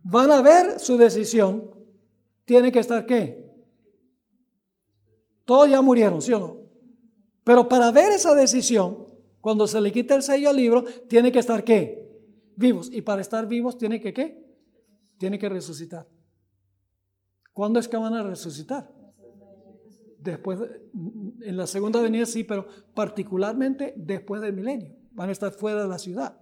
[0.03, 1.71] van a ver su decisión,
[2.45, 3.47] tiene que estar qué?
[5.45, 6.57] Todos ya murieron, ¿sí o no?
[7.45, 9.07] Pero para ver esa decisión,
[9.41, 12.08] cuando se le quita el sello al libro, tiene que estar qué?
[12.59, 12.91] Vivos.
[12.93, 14.45] Y para estar vivos tiene que qué?
[15.17, 16.07] Tiene que resucitar.
[17.53, 18.93] ¿Cuándo es que van a resucitar?
[20.19, 20.59] Después,
[21.41, 24.97] en la segunda venida sí, pero particularmente después del milenio.
[25.13, 26.41] Van a estar fuera de la ciudad.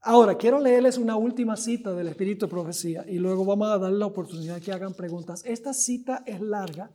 [0.00, 3.98] Ahora, quiero leerles una última cita del Espíritu de Profecía y luego vamos a darle
[3.98, 5.42] la oportunidad que hagan preguntas.
[5.46, 6.90] Esta cita es larga,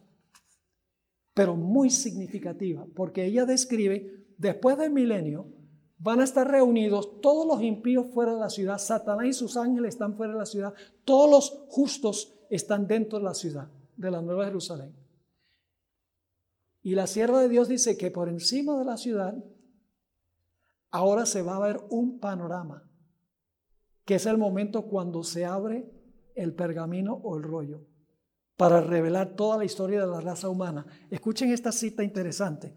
[1.34, 5.48] pero muy significativa, porque ella describe, después del milenio,
[6.00, 9.94] van a estar reunidos todos los impíos fuera de la ciudad, Satanás y sus ángeles
[9.94, 10.74] están fuera de la ciudad,
[11.04, 14.96] todos los justos están dentro de la ciudad, de la Nueva Jerusalén.
[16.82, 19.36] Y la sierva de Dios dice que por encima de la ciudad,
[20.90, 22.84] ahora se va a ver un panorama
[24.06, 25.92] que es el momento cuando se abre
[26.34, 27.86] el pergamino o el rollo
[28.56, 30.86] para revelar toda la historia de la raza humana.
[31.10, 32.76] Escuchen esta cita interesante.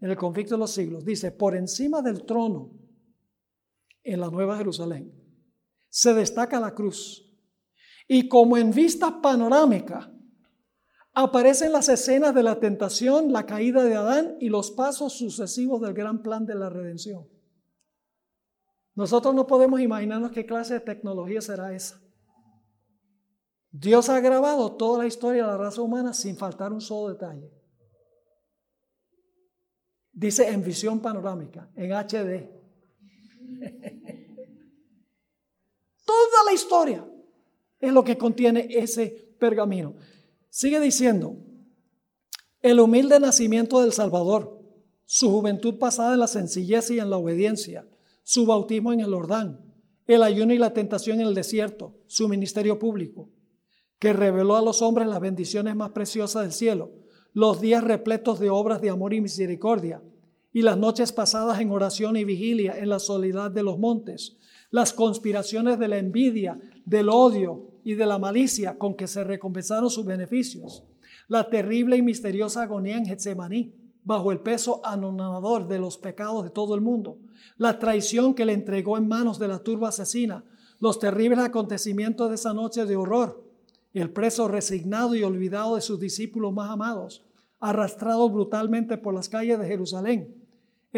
[0.00, 2.72] En el conflicto de los siglos dice, por encima del trono
[4.04, 5.12] en la Nueva Jerusalén
[5.88, 7.24] se destaca la cruz.
[8.06, 10.12] Y como en vista panorámica
[11.12, 15.94] aparecen las escenas de la tentación, la caída de Adán y los pasos sucesivos del
[15.94, 17.28] gran plan de la redención.
[18.94, 22.00] Nosotros no podemos imaginarnos qué clase de tecnología será esa.
[23.70, 27.57] Dios ha grabado toda la historia de la raza humana sin faltar un solo detalle.
[30.18, 32.50] Dice en visión panorámica, en HD.
[36.04, 37.08] toda la historia
[37.78, 39.94] es lo que contiene ese pergamino.
[40.50, 41.36] Sigue diciendo,
[42.60, 44.60] el humilde nacimiento del Salvador,
[45.04, 47.86] su juventud pasada en la sencillez y en la obediencia,
[48.24, 49.72] su bautismo en el Jordán,
[50.08, 53.30] el ayuno y la tentación en el desierto, su ministerio público,
[54.00, 56.90] que reveló a los hombres las bendiciones más preciosas del cielo,
[57.32, 60.02] los días repletos de obras de amor y misericordia,
[60.52, 64.38] y las noches pasadas en oración y vigilia en la soledad de los montes,
[64.70, 69.90] las conspiraciones de la envidia, del odio y de la malicia con que se recompensaron
[69.90, 70.84] sus beneficios,
[71.28, 73.74] la terrible y misteriosa agonía en Getsemaní,
[74.04, 77.18] bajo el peso anonadador de los pecados de todo el mundo,
[77.58, 80.44] la traición que le entregó en manos de la turba asesina,
[80.80, 83.44] los terribles acontecimientos de esa noche de horror,
[83.92, 87.24] el preso resignado y olvidado de sus discípulos más amados,
[87.60, 90.37] arrastrado brutalmente por las calles de Jerusalén,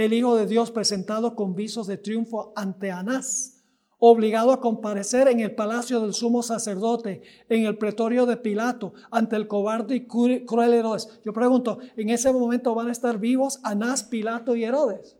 [0.00, 3.64] el Hijo de Dios presentado con visos de triunfo ante Anás,
[3.98, 9.36] obligado a comparecer en el palacio del sumo sacerdote, en el pretorio de Pilato, ante
[9.36, 11.20] el cobarde y cruel Herodes.
[11.24, 15.16] Yo pregunto, ¿en ese momento van a estar vivos Anás, Pilato y Herodes?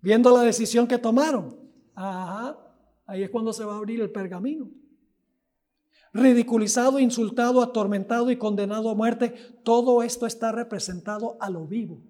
[0.00, 1.56] viendo la decisión que tomaron.
[1.94, 2.58] Ajá,
[3.06, 4.70] ahí es cuando se va a abrir el pergamino.
[6.12, 12.00] Ridiculizado, insultado, atormentado y condenado a muerte, todo esto está representado a lo vivo.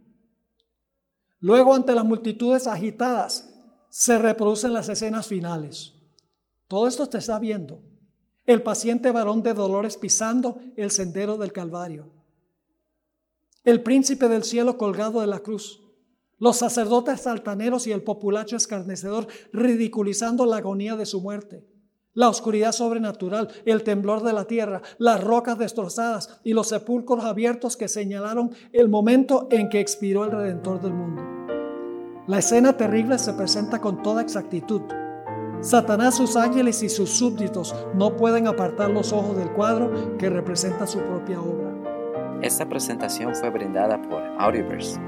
[1.40, 3.54] Luego, ante las multitudes agitadas,
[3.90, 5.94] se reproducen las escenas finales.
[6.66, 7.80] Todo esto te está viendo.
[8.44, 12.12] El paciente varón de dolores pisando el sendero del Calvario.
[13.64, 15.80] El príncipe del cielo colgado de la cruz
[16.38, 21.66] los sacerdotes altaneros y el populacho escarnecedor ridiculizando la agonía de su muerte,
[22.18, 27.76] la oscuridad sobrenatural, el temblor de la tierra, las rocas destrozadas y los sepulcros abiertos
[27.76, 31.22] que señalaron el momento en que expiró el Redentor del mundo.
[32.26, 34.82] La escena terrible se presenta con toda exactitud.
[35.60, 40.88] Satanás, sus ángeles y sus súbditos no pueden apartar los ojos del cuadro que representa
[40.88, 41.72] su propia obra.
[42.42, 44.98] Esta presentación fue brindada por Audioverse